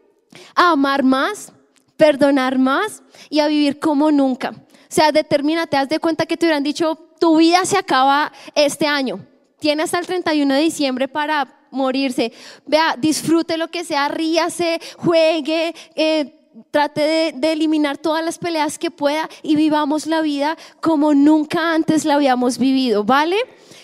A 0.56 0.72
amar 0.72 1.04
más, 1.04 1.52
perdonar 1.98 2.58
más 2.58 3.04
y 3.30 3.40
a 3.40 3.48
vivir 3.48 3.80
como 3.80 4.12
nunca. 4.12 4.50
O 4.50 4.96
sea, 4.96 5.12
determínate, 5.12 5.78
haz 5.78 5.90
de 5.90 6.00
cuenta 6.00 6.26
que 6.26 6.38
te 6.38 6.46
hubieran 6.46 6.64
dicho, 6.64 6.96
tu 7.20 7.38
vida 7.38 7.66
se 7.66 7.78
acaba 7.78 8.32
este 8.54 8.86
año. 8.86 9.26
Tiene 9.60 9.84
hasta 9.84 10.00
el 10.00 10.06
31 10.06 10.54
de 10.54 10.62
diciembre 10.62 11.08
para 11.08 11.68
morirse. 11.72 12.32
Vea, 12.66 12.96
disfrute 12.98 13.58
lo 13.58 13.70
que 13.70 13.84
sea, 13.84 14.08
ríase, 14.08 14.80
juegue, 14.98 15.74
eh, 15.96 16.40
trate 16.70 17.02
de, 17.02 17.34
de 17.36 17.52
eliminar 17.54 17.98
todas 17.98 18.24
las 18.24 18.38
peleas 18.38 18.78
que 18.78 18.92
pueda 18.92 19.30
y 19.42 19.56
vivamos 19.56 20.06
la 20.06 20.22
vida 20.22 20.58
como 20.82 21.14
nunca 21.14 21.74
antes 21.74 22.06
la 22.06 22.16
habíamos 22.16 22.58
vivido, 22.58 23.04
¿vale? 23.04 23.38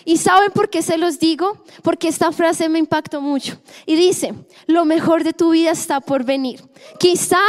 ¿Y 0.04 0.16
saben 0.16 0.50
por 0.52 0.70
qué 0.70 0.82
se 0.82 0.98
los 0.98 1.18
digo? 1.18 1.62
Porque 1.82 2.08
esta 2.08 2.32
frase 2.32 2.68
me 2.68 2.78
impactó 2.78 3.20
mucho. 3.20 3.58
Y 3.86 3.96
dice, 3.96 4.34
lo 4.66 4.84
mejor 4.84 5.24
de 5.24 5.32
tu 5.32 5.50
vida 5.50 5.70
está 5.70 6.00
por 6.00 6.24
venir. 6.24 6.62
Quizás 6.98 7.40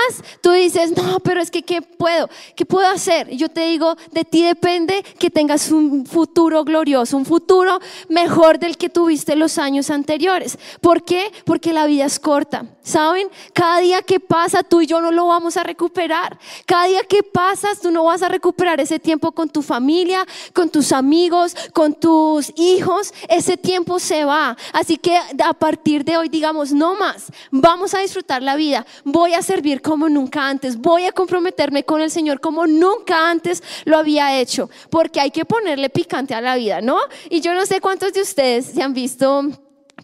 tú 0.41 0.51
dices, 0.51 0.95
no, 0.95 1.19
pero 1.19 1.41
es 1.41 1.51
que 1.51 1.63
¿qué 1.63 1.81
puedo? 1.81 2.29
¿Qué 2.55 2.65
puedo 2.65 2.87
hacer? 2.87 3.29
Yo 3.35 3.49
te 3.49 3.67
digo, 3.67 3.95
de 4.11 4.25
ti 4.25 4.43
depende 4.43 5.03
que 5.19 5.29
tengas 5.29 5.71
un 5.71 6.05
futuro 6.05 6.63
glorioso, 6.63 7.17
un 7.17 7.25
futuro 7.25 7.79
mejor 8.09 8.59
del 8.59 8.77
que 8.77 8.89
tuviste 8.89 9.35
los 9.35 9.57
años 9.57 9.89
anteriores. 9.89 10.57
¿Por 10.81 11.03
qué? 11.03 11.31
Porque 11.45 11.73
la 11.73 11.85
vida 11.85 12.05
es 12.05 12.19
corta. 12.19 12.65
¿Saben? 12.83 13.27
Cada 13.53 13.79
día 13.79 14.01
que 14.01 14.19
pasa, 14.19 14.63
tú 14.63 14.81
y 14.81 14.87
yo 14.87 15.01
no 15.01 15.11
lo 15.11 15.27
vamos 15.27 15.55
a 15.55 15.63
recuperar. 15.63 16.39
Cada 16.65 16.85
día 16.85 17.03
que 17.03 17.21
pasas, 17.21 17.79
tú 17.79 17.91
no 17.91 18.03
vas 18.05 18.23
a 18.23 18.29
recuperar 18.29 18.79
ese 18.79 18.99
tiempo 18.99 19.31
con 19.31 19.49
tu 19.49 19.61
familia, 19.61 20.25
con 20.53 20.69
tus 20.69 20.91
amigos, 20.91 21.55
con 21.73 21.93
tus 21.93 22.40
hijos. 22.56 23.13
Ese 23.30 23.58
tiempo 23.58 23.99
se 23.99 24.25
va. 24.25 24.58
Así 24.73 24.97
que 24.97 25.17
a 25.17 25.54
partir 25.54 26.04
de 26.04 26.17
hoy 26.17 26.30
digamos, 26.30 26.71
no 26.71 26.95
más. 26.95 27.27
Vamos 27.51 27.93
a 27.93 27.99
disfrutar 27.99 28.41
la 28.41 28.56
vida. 28.56 28.86
Voy 29.04 29.34
a 29.34 29.41
servir 29.41 29.82
como 29.82 30.10
nunca 30.10 30.47
antes. 30.47 30.77
Voy 30.77 31.06
a 31.06 31.12
comprometerme 31.12 31.84
con 31.84 32.01
el 32.01 32.12
Señor 32.12 32.39
como 32.39 32.65
nunca 32.67 33.30
antes 33.30 33.62
lo 33.86 33.97
había 33.97 34.39
hecho. 34.39 34.69
Porque 34.89 35.19
hay 35.19 35.32
que 35.32 35.45
ponerle 35.45 35.89
picante 35.89 36.34
a 36.34 36.41
la 36.41 36.56
vida, 36.56 36.82
¿no? 36.82 36.99
Y 37.30 37.41
yo 37.41 37.54
no 37.54 37.65
sé 37.65 37.82
cuántos 37.82 38.13
de 38.13 38.21
ustedes 38.21 38.65
se 38.65 38.82
han 38.82 38.93
visto 38.93 39.43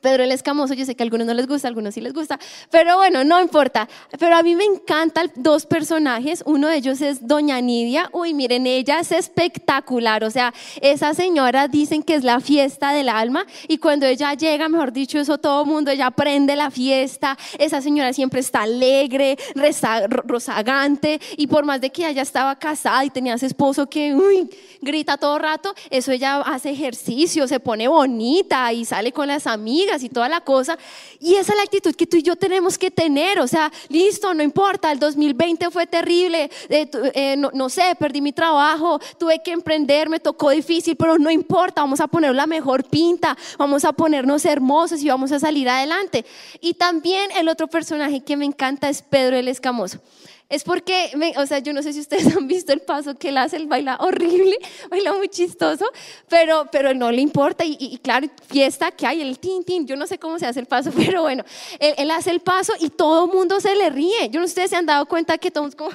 Pedro 0.07 0.23
el 0.23 0.31
Escamoso, 0.31 0.73
yo 0.73 0.85
sé 0.85 0.95
que 0.95 1.03
a 1.03 1.05
algunos 1.05 1.27
no 1.27 1.33
les 1.33 1.47
gusta, 1.47 1.67
a 1.67 1.69
algunos 1.69 1.93
sí 1.93 1.99
les 1.99 2.13
gusta, 2.13 2.39
pero 2.71 2.95
bueno, 2.95 3.25
no 3.25 3.41
importa. 3.41 3.89
Pero 4.17 4.37
a 4.37 4.41
mí 4.41 4.55
me 4.55 4.63
encantan 4.63 5.29
dos 5.35 5.65
personajes, 5.65 6.43
uno 6.45 6.69
de 6.69 6.77
ellos 6.77 7.01
es 7.01 7.27
Doña 7.27 7.59
Nidia, 7.59 8.09
uy, 8.13 8.33
miren, 8.33 8.67
ella 8.67 9.01
es 9.01 9.11
espectacular, 9.11 10.23
o 10.23 10.31
sea, 10.31 10.53
esa 10.79 11.13
señora 11.13 11.67
dicen 11.67 12.03
que 12.03 12.15
es 12.15 12.23
la 12.23 12.39
fiesta 12.39 12.93
del 12.93 13.09
alma 13.09 13.45
y 13.67 13.79
cuando 13.79 14.05
ella 14.05 14.33
llega, 14.33 14.69
mejor 14.69 14.93
dicho, 14.93 15.19
eso 15.19 15.39
todo 15.39 15.63
el 15.63 15.67
mundo, 15.67 15.91
ella 15.91 16.09
prende 16.09 16.55
la 16.55 16.71
fiesta, 16.71 17.37
esa 17.59 17.81
señora 17.81 18.13
siempre 18.13 18.39
está 18.39 18.61
alegre, 18.61 19.37
rozagante 20.25 21.19
y 21.35 21.47
por 21.47 21.65
más 21.65 21.81
de 21.81 21.89
que 21.89 22.07
ella 22.07 22.21
estaba 22.21 22.57
casada 22.57 23.03
y 23.03 23.09
tenía 23.09 23.33
ese 23.33 23.47
esposo 23.47 23.89
que, 23.89 24.15
grita 24.79 25.17
todo 25.17 25.37
rato, 25.37 25.73
eso 25.89 26.13
ella 26.13 26.39
hace 26.43 26.69
ejercicio, 26.69 27.45
se 27.45 27.59
pone 27.59 27.89
bonita 27.89 28.71
y 28.71 28.85
sale 28.85 29.11
con 29.11 29.27
las 29.27 29.47
amigas 29.47 29.96
y 30.03 30.09
toda 30.09 30.29
la 30.29 30.41
cosa. 30.41 30.77
Y 31.19 31.35
esa 31.35 31.53
es 31.53 31.57
la 31.57 31.63
actitud 31.63 31.95
que 31.95 32.07
tú 32.07 32.17
y 32.17 32.23
yo 32.23 32.35
tenemos 32.35 32.77
que 32.77 32.91
tener. 32.91 33.39
O 33.39 33.47
sea, 33.47 33.71
listo, 33.89 34.33
no 34.33 34.43
importa, 34.43 34.91
el 34.91 34.99
2020 34.99 35.69
fue 35.71 35.87
terrible, 35.87 36.49
eh, 36.69 36.89
eh, 37.13 37.35
no, 37.37 37.51
no, 37.53 37.69
sé, 37.69 37.95
perdí 37.99 38.21
mi 38.21 38.33
trabajo, 38.33 38.99
tuve 39.17 39.41
que 39.43 39.51
emprender, 39.51 40.09
me 40.09 40.19
tocó 40.19 40.49
difícil, 40.49 40.95
pero 40.95 41.17
no 41.17 41.29
importa, 41.31 41.81
vamos 41.81 41.99
a 42.01 42.07
poner 42.07 42.33
la 42.35 42.47
mejor 42.47 42.83
pinta, 42.83 43.37
vamos 43.57 43.85
a 43.85 43.93
ponernos 43.93 44.45
hermosos 44.45 45.01
y 45.01 45.09
vamos 45.09 45.31
a 45.31 45.39
salir 45.39 45.69
adelante. 45.69 46.25
Y 46.61 46.73
también 46.75 47.31
el 47.31 47.49
otro 47.49 47.67
personaje 47.67 48.21
que 48.21 48.37
me 48.37 48.45
encanta 48.45 48.89
es 48.89 49.01
Pedro 49.01 49.37
el 49.37 49.47
Escamoso 49.47 49.99
es 50.49 50.63
porque, 50.63 51.11
o 51.35 51.45
sea, 51.45 51.59
yo 51.59 51.73
no 51.73 51.83
sé 51.83 51.91
si 51.91 51.99
ustedes 51.99 52.27
han 52.37 52.47
visto 52.47 52.71
el 52.71 52.79
paso 52.79 53.15
que 53.15 53.29
él 53.29 53.37
hace, 53.37 53.57
él 53.57 53.67
baila 53.67 53.97
horrible, 53.99 54.57
baila 54.89 55.13
muy 55.13 55.27
chistoso, 55.27 55.85
pero, 56.29 56.67
pero 56.71 56.93
no 56.93 57.11
le 57.11 57.21
importa. 57.21 57.65
Y, 57.65 57.99
claro, 58.01 58.27
fiesta 58.47 58.91
que 58.91 59.05
hay, 59.05 59.21
el 59.21 59.39
tin, 59.39 59.63
tin, 59.65 59.85
yo 59.85 59.97
no 59.97 60.07
sé 60.07 60.17
cómo 60.17 60.39
se 60.39 60.45
hace 60.45 60.61
el 60.61 60.65
paso, 60.65 60.91
pero 60.95 61.23
bueno, 61.23 61.43
él, 61.79 62.09
hace 62.11 62.31
el 62.31 62.39
paso 62.39 62.73
y 62.79 62.89
todo 62.89 63.25
el 63.25 63.31
mundo 63.31 63.59
se 63.59 63.75
le 63.75 63.89
ríe. 63.89 64.29
Yo 64.29 64.39
no 64.39 64.47
sé 64.47 64.53
si 64.53 64.57
ustedes 64.57 64.69
se 64.69 64.75
han 64.77 64.85
dado 64.85 65.05
cuenta 65.05 65.37
que 65.37 65.51
todos 65.51 65.75
como, 65.75 65.91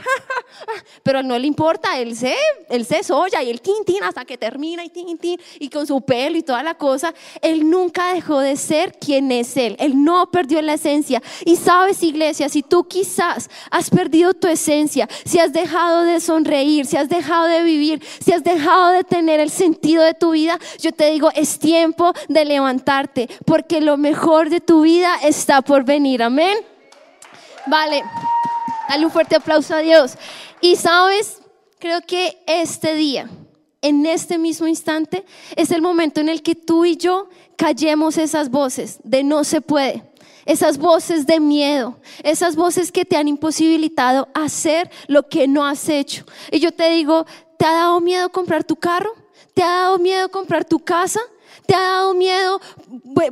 pero 1.02 1.22
no 1.22 1.38
le 1.38 1.46
importa, 1.46 1.98
él 1.98 2.14
se, 2.14 2.34
él 2.68 2.84
se 2.84 3.02
soya 3.02 3.42
y 3.42 3.50
el 3.50 3.60
tin, 3.60 3.84
tin 3.86 4.02
hasta 4.04 4.24
que 4.24 4.36
termina 4.36 4.84
y 4.84 4.90
tin, 4.90 5.18
y 5.58 5.68
con 5.70 5.86
su 5.86 6.02
pelo 6.02 6.36
y 6.36 6.42
toda 6.42 6.62
la 6.62 6.74
cosa. 6.74 7.14
Él 7.40 7.68
nunca 7.68 8.12
dejó 8.12 8.40
de 8.40 8.56
ser 8.56 8.92
quien 8.98 9.32
es 9.32 9.56
él, 9.56 9.76
él 9.78 10.04
no 10.04 10.30
perdió 10.30 10.60
la 10.60 10.74
esencia. 10.74 11.22
Y 11.46 11.56
sabes, 11.56 12.02
iglesia, 12.02 12.50
si 12.50 12.62
tú 12.62 12.84
quizás 12.84 13.48
has 13.70 13.88
perdido 13.88 14.34
tu 14.42 14.48
esencia, 14.48 15.08
si 15.24 15.38
has 15.38 15.52
dejado 15.52 16.02
de 16.02 16.20
sonreír, 16.20 16.84
si 16.84 16.96
has 16.96 17.08
dejado 17.08 17.46
de 17.46 17.62
vivir, 17.62 18.04
si 18.20 18.32
has 18.32 18.42
dejado 18.42 18.88
de 18.88 19.04
tener 19.04 19.38
el 19.38 19.50
sentido 19.50 20.02
de 20.02 20.14
tu 20.14 20.32
vida, 20.32 20.58
yo 20.80 20.90
te 20.90 21.12
digo, 21.12 21.30
es 21.36 21.60
tiempo 21.60 22.12
de 22.28 22.44
levantarte, 22.44 23.28
porque 23.46 23.80
lo 23.80 23.96
mejor 23.96 24.50
de 24.50 24.60
tu 24.60 24.82
vida 24.82 25.14
está 25.22 25.62
por 25.62 25.84
venir. 25.84 26.24
Amén. 26.24 26.58
Vale, 27.66 28.02
dale 28.88 29.04
un 29.06 29.12
fuerte 29.12 29.36
aplauso 29.36 29.76
a 29.76 29.78
Dios. 29.78 30.18
Y 30.60 30.74
sabes, 30.74 31.38
creo 31.78 32.00
que 32.00 32.42
este 32.48 32.96
día, 32.96 33.30
en 33.80 34.04
este 34.06 34.38
mismo 34.38 34.66
instante, 34.66 35.24
es 35.54 35.70
el 35.70 35.82
momento 35.82 36.20
en 36.20 36.28
el 36.28 36.42
que 36.42 36.56
tú 36.56 36.84
y 36.84 36.96
yo 36.96 37.28
callemos 37.56 38.18
esas 38.18 38.50
voces 38.50 38.98
de 39.04 39.22
no 39.22 39.44
se 39.44 39.60
puede 39.60 40.11
esas 40.44 40.78
voces 40.78 41.26
de 41.26 41.40
miedo, 41.40 41.98
esas 42.22 42.56
voces 42.56 42.90
que 42.90 43.04
te 43.04 43.16
han 43.16 43.28
imposibilitado 43.28 44.28
hacer 44.34 44.90
lo 45.06 45.28
que 45.28 45.46
no 45.48 45.64
has 45.64 45.88
hecho. 45.88 46.24
Y 46.50 46.60
yo 46.60 46.72
te 46.72 46.90
digo, 46.90 47.26
¿te 47.58 47.64
ha 47.64 47.72
dado 47.72 48.00
miedo 48.00 48.30
comprar 48.30 48.64
tu 48.64 48.76
carro? 48.76 49.12
¿Te 49.54 49.62
ha 49.62 49.68
dado 49.68 49.98
miedo 49.98 50.28
comprar 50.30 50.64
tu 50.64 50.78
casa? 50.78 51.20
¿Te 51.66 51.74
ha 51.74 51.80
dado 51.80 52.14
miedo 52.14 52.60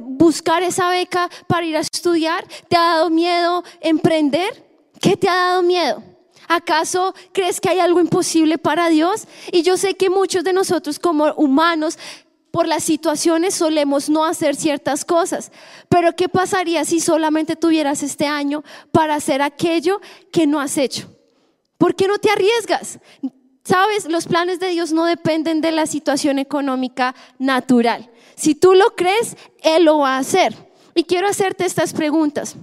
buscar 0.01 0.63
esa 0.63 0.89
beca 0.91 1.29
para 1.47 1.67
ir 1.67 1.77
a 1.77 1.81
estudiar? 1.81 2.47
¿Te 2.69 2.77
ha 2.77 2.95
dado 2.97 3.11
miedo 3.11 3.65
emprender? 3.81 4.69
¿Qué 5.01 5.17
te 5.17 5.29
ha 5.29 5.35
dado 5.35 5.63
miedo? 5.63 6.03
¿Acaso 6.47 7.15
crees 7.33 7.61
que 7.61 7.69
hay 7.69 7.79
algo 7.79 8.01
imposible 8.01 8.59
para 8.59 8.89
Dios? 8.89 9.27
Y 9.53 9.63
yo 9.63 9.77
sé 9.77 9.95
que 9.95 10.11
muchos 10.11 10.45
de 10.45 10.53
nosotros 10.53 10.99
como 10.99 11.33
humanos 11.35 11.99
por 12.51 12.67
las 12.67 12.85
situaciones 12.85 13.55
solemos 13.55 14.09
no 14.09 14.25
hacer 14.25 14.57
ciertas 14.57 15.05
cosas. 15.05 15.53
Pero 15.89 16.15
¿qué 16.17 16.29
pasaría 16.29 16.85
si 16.85 17.01
solamente 17.01 17.57
tuvieras 17.57 18.03
este 18.03 18.27
año 18.27 18.65
para 18.93 19.15
hacer 19.15 19.43
aquello 19.43 20.01
que 20.33 20.47
no 20.47 20.61
has 20.61 20.77
hecho? 20.77 21.09
¿Por 21.79 21.95
qué 21.95 22.09
no 22.09 22.19
te 22.19 22.31
arriesgas? 22.31 22.99
Sabes, 23.65 24.07
los 24.09 24.27
planes 24.27 24.59
de 24.59 24.69
Dios 24.69 24.93
no 24.93 25.05
dependen 25.05 25.61
de 25.61 25.71
la 25.71 25.87
situación 25.87 26.39
económica 26.39 27.15
natural. 27.39 28.11
Si 28.35 28.55
tú 28.55 28.75
lo 28.75 28.97
crees, 28.97 29.37
Él 29.63 29.85
lo 29.85 29.99
va 29.99 30.17
a 30.17 30.19
hacer. 30.19 30.55
Y 30.95 31.05
quiero 31.05 31.29
hacerte 31.29 31.65
estas 31.65 31.93
preguntas. 31.93 32.57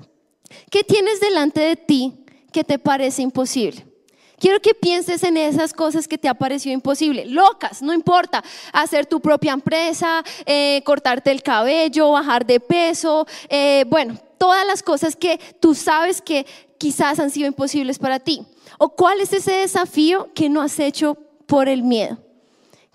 ¿Qué 0.70 0.84
tienes 0.84 1.20
delante 1.20 1.62
de 1.62 1.76
ti 1.78 2.26
que 2.52 2.64
te 2.64 2.78
parece 2.78 3.22
imposible? 3.22 3.87
Quiero 4.40 4.60
que 4.60 4.76
pienses 4.76 5.24
en 5.24 5.36
esas 5.36 5.74
cosas 5.74 6.08
que 6.08 6.18
te 6.18 6.28
ha 6.28 6.36
parecido 6.36 6.74
imposible, 6.74 7.26
locas, 7.26 7.82
no 7.82 7.92
importa, 7.92 8.44
hacer 8.72 9.08
tu 9.08 9.20
propia 9.20 9.54
empresa, 9.54 10.24
eh, 10.46 10.84
cortarte 10.86 11.32
el 11.32 11.42
cabello, 11.42 12.12
bajar 12.12 12.46
de 12.46 12.60
peso, 12.60 13.26
eh, 13.50 13.84
bueno, 13.88 14.16
todas 14.38 14.66
las 14.68 14.84
cosas 14.84 15.16
que 15.16 15.40
tú 15.60 15.74
sabes 15.74 16.22
que 16.22 16.46
quizás 16.78 17.20
han 17.20 17.32
sido 17.32 17.48
imposibles 17.48 17.98
para 17.98 18.20
ti. 18.20 18.46
¿O 18.78 18.90
cuál 18.90 19.22
es 19.22 19.34
ese 19.34 19.54
desafío 19.54 20.30
que 20.36 20.50
no 20.50 20.62
has 20.62 20.80
hecho 20.80 21.18
por 21.48 21.68
el 21.68 21.82
miedo? 21.82 22.20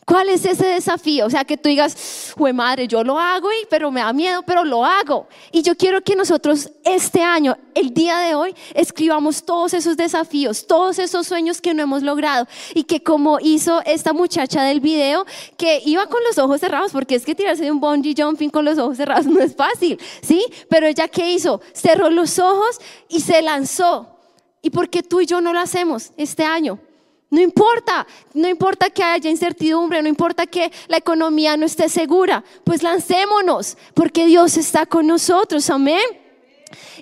¿Cuál 0.05 0.31
es 0.31 0.45
ese 0.45 0.67
desafío? 0.67 1.27
O 1.27 1.31
sea, 1.31 1.45
que 1.45 1.57
tú 1.57 1.69
digas, 1.69 1.95
fue 2.37 2.53
madre, 2.53 2.89
yo 2.89 3.05
lo 3.05 3.21
hago, 3.21 3.53
y, 3.53 3.67
pero 3.71 3.93
me 3.93 4.01
da 4.01 4.13
miedo, 4.13 4.43
pero 4.43 4.65
lo 4.65 4.85
hago. 4.85 5.29
Y 5.53 5.63
yo 5.63 5.77
quiero 5.77 6.03
que 6.03 6.17
nosotros 6.17 6.71
este 6.85 7.23
año, 7.23 7.57
el 7.75 7.95
día 7.95 8.19
de 8.19 8.35
hoy, 8.35 8.53
escribamos 8.75 9.45
todos 9.45 9.75
esos 9.75 9.97
desafíos, 9.97 10.67
todos 10.67 10.99
esos 10.99 11.29
sueños 11.29 11.61
que 11.61 11.73
no 11.73 11.85
hemos 11.85 12.03
logrado. 12.03 12.49
Y 12.75 12.83
que 12.83 13.01
como 13.01 13.39
hizo 13.41 13.81
esta 13.85 14.13
muchacha 14.13 14.65
del 14.65 14.81
video, 14.81 15.25
que 15.57 15.81
iba 15.87 16.07
con 16.09 16.23
los 16.25 16.37
ojos 16.37 16.61
cerrados, 16.61 16.91
porque 16.91 17.15
es 17.15 17.25
que 17.25 17.37
tirarse 17.37 17.63
de 17.63 17.71
un 17.71 17.79
bungee 17.79 18.15
jumping 18.17 18.51
con 18.51 18.65
los 18.65 18.79
ojos 18.79 18.97
cerrados 18.97 19.27
no 19.27 19.41
es 19.41 19.55
fácil, 19.55 20.01
¿sí? 20.21 20.45
Pero 20.69 20.89
ella 20.89 21.07
qué 21.07 21.31
hizo? 21.33 21.61
Cerró 21.75 22.11
los 22.11 22.41
ojos 22.41 22.81
y 23.09 23.21
se 23.21 23.41
lanzó. 23.41 24.09
¿Y 24.63 24.71
por 24.71 24.91
qué 24.91 25.05
tú 25.05 25.21
y 25.21 25.27
yo 25.27 25.41
no 25.41 25.53
lo 25.53 25.61
hacemos 25.61 26.11
este 26.17 26.45
año? 26.45 26.81
No 27.33 27.41
importa, 27.41 28.07
no 28.35 28.47
importa 28.47 28.91
que 28.91 29.03
haya 29.03 29.31
incertidumbre, 29.31 30.03
no 30.03 30.09
importa 30.11 30.47
que 30.47 30.71
la 30.87 30.99
economía 30.99 31.57
no 31.57 31.65
esté 31.65 31.89
segura, 31.89 32.45
pues 32.63 32.83
lancémonos, 32.83 33.79
porque 33.95 34.27
Dios 34.27 34.59
está 34.59 34.85
con 34.85 35.07
nosotros, 35.07 35.71
amén. 35.71 36.05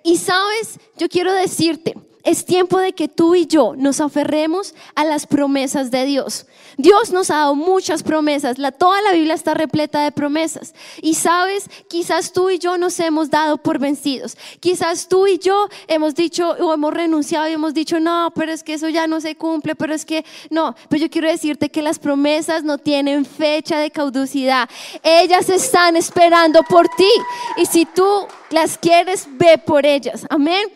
Y 0.05 0.19
sabes, 0.19 0.79
yo 0.97 1.09
quiero 1.09 1.33
decirte, 1.33 1.97
es 2.23 2.45
tiempo 2.45 2.79
de 2.79 2.93
que 2.93 3.09
tú 3.09 3.35
y 3.35 3.47
yo 3.47 3.75
nos 3.77 4.01
aferremos 4.01 4.73
a 4.95 5.05
las 5.05 5.27
promesas 5.27 5.91
de 5.91 6.05
Dios. 6.05 6.47
Dios 6.83 7.11
nos 7.11 7.31
ha 7.31 7.37
dado 7.37 7.55
muchas 7.55 8.03
promesas, 8.03 8.59
la, 8.59 8.73
toda 8.73 9.03
la 9.03 9.13
Biblia 9.13 9.35
está 9.35 9.55
repleta 9.55 10.03
de 10.03 10.13
promesas. 10.13 10.75
Y 11.03 11.15
sabes, 11.15 11.69
quizás 11.89 12.33
tú 12.33 12.51
y 12.51 12.59
yo 12.59 12.79
nos 12.79 12.99
hemos 13.01 13.31
dado 13.31 13.59
por 13.59 13.79
vencidos. 13.79 14.37
Quizás 14.61 15.09
tú 15.09 15.27
y 15.27 15.39
yo 15.39 15.69
hemos 15.89 16.15
dicho 16.15 16.51
o 16.51 16.73
hemos 16.73 16.95
renunciado 16.95 17.49
y 17.49 17.53
hemos 17.53 17.75
dicho, 17.75 18.01
no, 18.01 18.33
pero 18.35 18.53
es 18.53 18.63
que 18.63 18.75
eso 18.75 18.89
ya 18.89 19.07
no 19.07 19.21
se 19.21 19.37
cumple, 19.37 19.75
pero 19.75 19.95
es 19.95 20.05
que 20.05 20.25
no. 20.51 20.75
Pero 20.89 21.03
yo 21.03 21.11
quiero 21.11 21.29
decirte 21.29 21.71
que 21.71 21.83
las 21.83 21.99
promesas 21.99 22.65
no 22.65 22.79
tienen 22.79 23.25
fecha 23.25 23.79
de 23.79 23.91
caducidad. 23.91 24.69
Ellas 25.03 25.49
están 25.49 25.97
esperando 25.97 26.63
por 26.63 26.89
ti. 26.89 27.11
Y 27.57 27.67
si 27.67 27.85
tú 27.85 28.27
las 28.51 28.79
quieres, 28.79 29.29
ve 29.33 29.59
por 29.59 29.85
ellas. 29.85 30.27
Amén. 30.31 30.69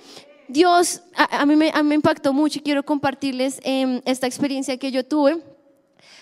Dios 0.49 1.01
a, 1.17 1.47
mí 1.47 1.57
me, 1.57 1.73
impactó 1.95 2.33
mucho 2.33 2.59
y 2.59 2.63
quiero 2.63 2.83
compartirles 2.85 3.61
em, 3.63 4.03
esta 4.05 4.27
experiencia 4.27 4.77
que 4.77 4.91
yo 4.91 5.05
tuve. 5.05 5.54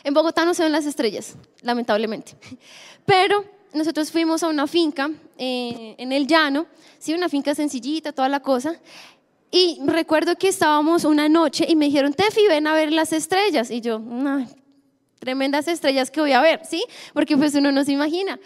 En 0.04 0.14
Bogotá 0.14 0.44
no 0.44 0.54
se 0.54 0.62
ven 0.62 0.72
las 0.72 0.86
estrellas, 0.86 1.34
lamentablemente. 1.62 2.34
Pero 3.06 3.44
nosotros 3.72 4.10
fuimos 4.10 4.42
a 4.42 4.48
una 4.48 4.66
finca 4.66 5.10
eh, 5.38 5.94
en 5.98 6.12
el 6.12 6.26
llano, 6.26 6.66
sí, 6.98 7.14
una 7.14 7.28
finca 7.28 7.54
sencillita, 7.54 8.12
toda 8.12 8.28
la 8.28 8.40
cosa. 8.40 8.78
Y 9.50 9.80
recuerdo 9.86 10.36
que 10.36 10.48
estábamos 10.48 11.04
una 11.04 11.28
noche 11.28 11.66
y 11.68 11.76
me 11.76 11.86
dijeron, 11.86 12.14
Tefi, 12.14 12.46
ven 12.48 12.66
a 12.66 12.74
ver 12.74 12.90
las 12.90 13.12
estrellas. 13.12 13.70
Y 13.70 13.80
yo, 13.80 14.00
tremendas 15.18 15.68
estrellas 15.68 16.10
que 16.10 16.20
voy 16.20 16.32
a 16.32 16.40
ver, 16.40 16.64
¿sí? 16.64 16.82
Porque 17.12 17.36
pues 17.36 17.54
uno 17.54 17.70
no 17.70 17.84
se 17.84 17.92
imagina. 17.92 18.40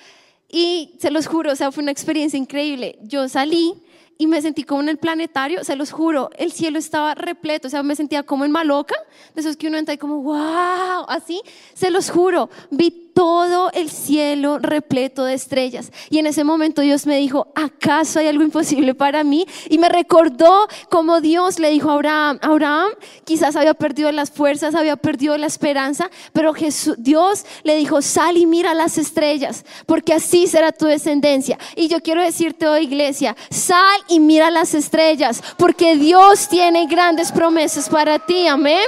Y 0.49 0.95
se 0.99 1.11
los 1.11 1.27
juro, 1.27 1.53
o 1.53 1.57
sea, 1.57 1.73
fue 1.73 1.83
una 1.83 1.93
experiencia 1.93 2.39
increíble. 2.39 2.99
Yo 3.03 3.29
salí 3.29 3.75
y 4.19 4.27
me 4.27 4.41
sentí 4.43 4.65
como 4.65 4.81
en 4.83 4.89
el 4.89 4.99
planetario, 4.99 5.65
se 5.65 5.77
los 5.77 5.93
juro, 5.93 6.31
el 6.39 6.53
cielo 6.53 6.79
estaba 6.79 7.15
repleto, 7.15 7.69
o 7.69 7.71
sea, 7.71 7.83
me 7.83 7.97
sentía 7.97 8.23
como 8.23 8.45
en 8.45 8.51
Maloca, 8.51 8.97
de 9.35 9.41
esos 9.41 9.57
que 9.57 9.69
uno 9.69 9.77
entra 9.77 9.95
y 9.95 9.99
como, 9.99 10.23
wow, 10.23 11.05
así, 11.09 11.41
se 11.75 11.91
los 11.91 12.11
juro, 12.11 12.49
vi 12.71 13.06
todo 13.17 13.71
el 13.73 13.89
cielo 13.89 14.59
repleto 14.59 15.25
de 15.25 15.33
estrellas. 15.33 15.91
Y 16.11 16.19
en 16.19 16.27
ese 16.27 16.45
momento 16.45 16.83
Dios 16.83 17.07
me 17.07 17.17
dijo, 17.17 17.49
¿acaso 17.55 18.19
hay 18.19 18.27
algo 18.27 18.45
imposible 18.45 18.95
para 18.95 19.25
mí? 19.25 19.47
Y 19.71 19.79
me 19.79 19.89
recordó 19.89 20.69
como 20.91 21.23
Dios 21.23 21.59
le 21.59 21.71
dijo 21.71 21.89
a 21.91 21.95
Abraham, 21.95 22.39
Abraham 22.43 22.91
quizás 23.25 23.57
había 23.57 23.73
perdido 23.73 24.13
las 24.13 24.31
fuerzas, 24.31 24.75
había 24.75 24.97
perdido 24.97 25.39
la 25.39 25.47
esperanza, 25.47 26.11
pero 26.35 26.53
Jesús, 26.53 26.97
Dios 26.99 27.47
le 27.63 27.77
dijo, 27.77 28.03
sal 28.03 28.37
y 28.37 28.45
mira 28.45 28.75
las 28.75 28.99
estrellas, 28.99 29.65
porque 29.87 30.13
así 30.13 30.47
será 30.47 30.71
tu 30.71 30.85
descendencia. 30.85 31.59
Y 31.75 31.89
yo 31.89 32.03
quiero 32.03 32.21
decirte 32.21 32.69
hoy, 32.69 32.83
iglesia, 32.83 33.35
sal 33.49 33.99
y 34.09 34.21
mira 34.21 34.51
las 34.51 34.75
estrellas, 34.75 35.43
porque 35.57 35.97
Dios 35.97 36.51
tiene 36.51 36.85
grandes 36.85 37.33
promesas 37.33 37.89
para 37.89 38.19
ti, 38.19 38.47
amén. 38.47 38.85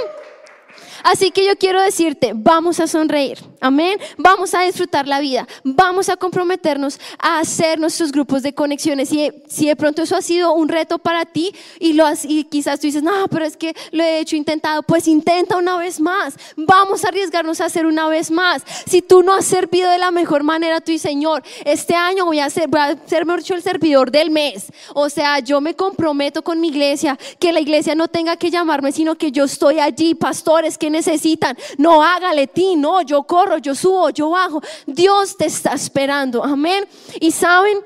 Así 1.03 1.31
que 1.31 1.45
yo 1.45 1.55
quiero 1.57 1.81
decirte, 1.81 2.33
vamos 2.35 2.79
a 2.79 2.87
sonreír. 2.87 3.39
Amén. 3.61 3.99
Vamos 4.17 4.53
a 4.53 4.61
disfrutar 4.61 5.07
la 5.07 5.19
vida. 5.19 5.47
Vamos 5.63 6.09
a 6.09 6.15
comprometernos 6.15 6.99
a 7.17 7.39
hacer 7.39 7.79
nuestros 7.79 8.11
grupos 8.11 8.43
de 8.43 8.53
conexiones. 8.53 9.11
Y 9.11 9.31
si 9.47 9.67
de 9.67 9.75
pronto 9.75 10.01
eso 10.01 10.15
ha 10.15 10.21
sido 10.21 10.53
un 10.53 10.69
reto 10.69 10.99
para 10.99 11.25
ti 11.25 11.53
y, 11.79 11.93
lo 11.93 12.05
has, 12.05 12.23
y 12.23 12.45
quizás 12.45 12.79
tú 12.79 12.87
dices, 12.87 13.03
no, 13.03 13.27
pero 13.29 13.45
es 13.45 13.57
que 13.57 13.75
lo 13.91 14.03
he 14.03 14.19
hecho, 14.19 14.35
intentado, 14.35 14.83
pues 14.83 15.07
intenta 15.07 15.57
una 15.57 15.77
vez 15.77 15.99
más. 15.99 16.35
Vamos 16.55 17.03
a 17.03 17.09
arriesgarnos 17.09 17.59
a 17.59 17.65
hacer 17.65 17.85
una 17.85 18.07
vez 18.07 18.31
más. 18.31 18.63
Si 18.85 19.01
tú 19.01 19.23
no 19.23 19.33
has 19.33 19.45
servido 19.45 19.89
de 19.89 19.97
la 19.97 20.11
mejor 20.11 20.43
manera, 20.43 20.79
tú 20.79 20.91
dices, 20.91 21.09
Señor, 21.09 21.43
este 21.65 21.95
año 21.95 22.25
voy 22.25 22.39
a 22.39 22.49
ser, 22.49 22.67
voy 22.67 22.81
a 22.81 22.97
ser 23.07 23.25
mejor 23.25 23.39
el 23.49 23.61
servidor 23.61 24.11
del 24.11 24.29
mes. 24.29 24.71
O 24.93 25.09
sea, 25.09 25.39
yo 25.39 25.61
me 25.61 25.75
comprometo 25.75 26.41
con 26.43 26.59
mi 26.59 26.69
iglesia, 26.69 27.17
que 27.39 27.53
la 27.53 27.59
iglesia 27.59 27.95
no 27.95 28.07
tenga 28.07 28.37
que 28.37 28.51
llamarme, 28.51 28.91
sino 28.91 29.15
que 29.15 29.31
yo 29.31 29.45
estoy 29.45 29.79
allí, 29.79 30.15
pastores 30.15 30.77
que 30.77 30.88
necesitan. 30.89 31.57
No 31.77 32.03
hágale 32.03 32.47
ti, 32.47 32.75
no, 32.75 33.01
yo 33.01 33.23
corro 33.23 33.57
yo 33.57 33.75
subo, 33.75 34.09
yo 34.09 34.31
bajo. 34.31 34.61
Dios 34.85 35.37
te 35.37 35.45
está 35.45 35.73
esperando. 35.73 36.43
Amén. 36.43 36.87
Y 37.19 37.31
saben, 37.31 37.79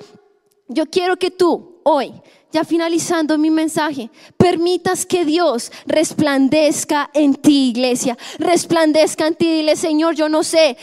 yo 0.67 0.85
quiero 0.85 1.17
que 1.17 1.31
tú 1.31 1.79
hoy 1.83 2.13
ya 2.53 2.63
finalizando 2.63 3.35
mi 3.39 3.49
mensaje, 3.49 4.11
permitas 4.37 5.07
que 5.07 5.25
Dios 5.25 5.71
resplandezca 5.87 7.09
en 7.11 7.33
ti, 7.33 7.69
iglesia. 7.69 8.15
Resplandezca 8.37 9.25
en 9.25 9.35
ti. 9.35 9.51
Dile, 9.51 9.75
Señor, 9.75 10.13
yo 10.13 10.29
no 10.29 10.43
sé, 10.43 10.77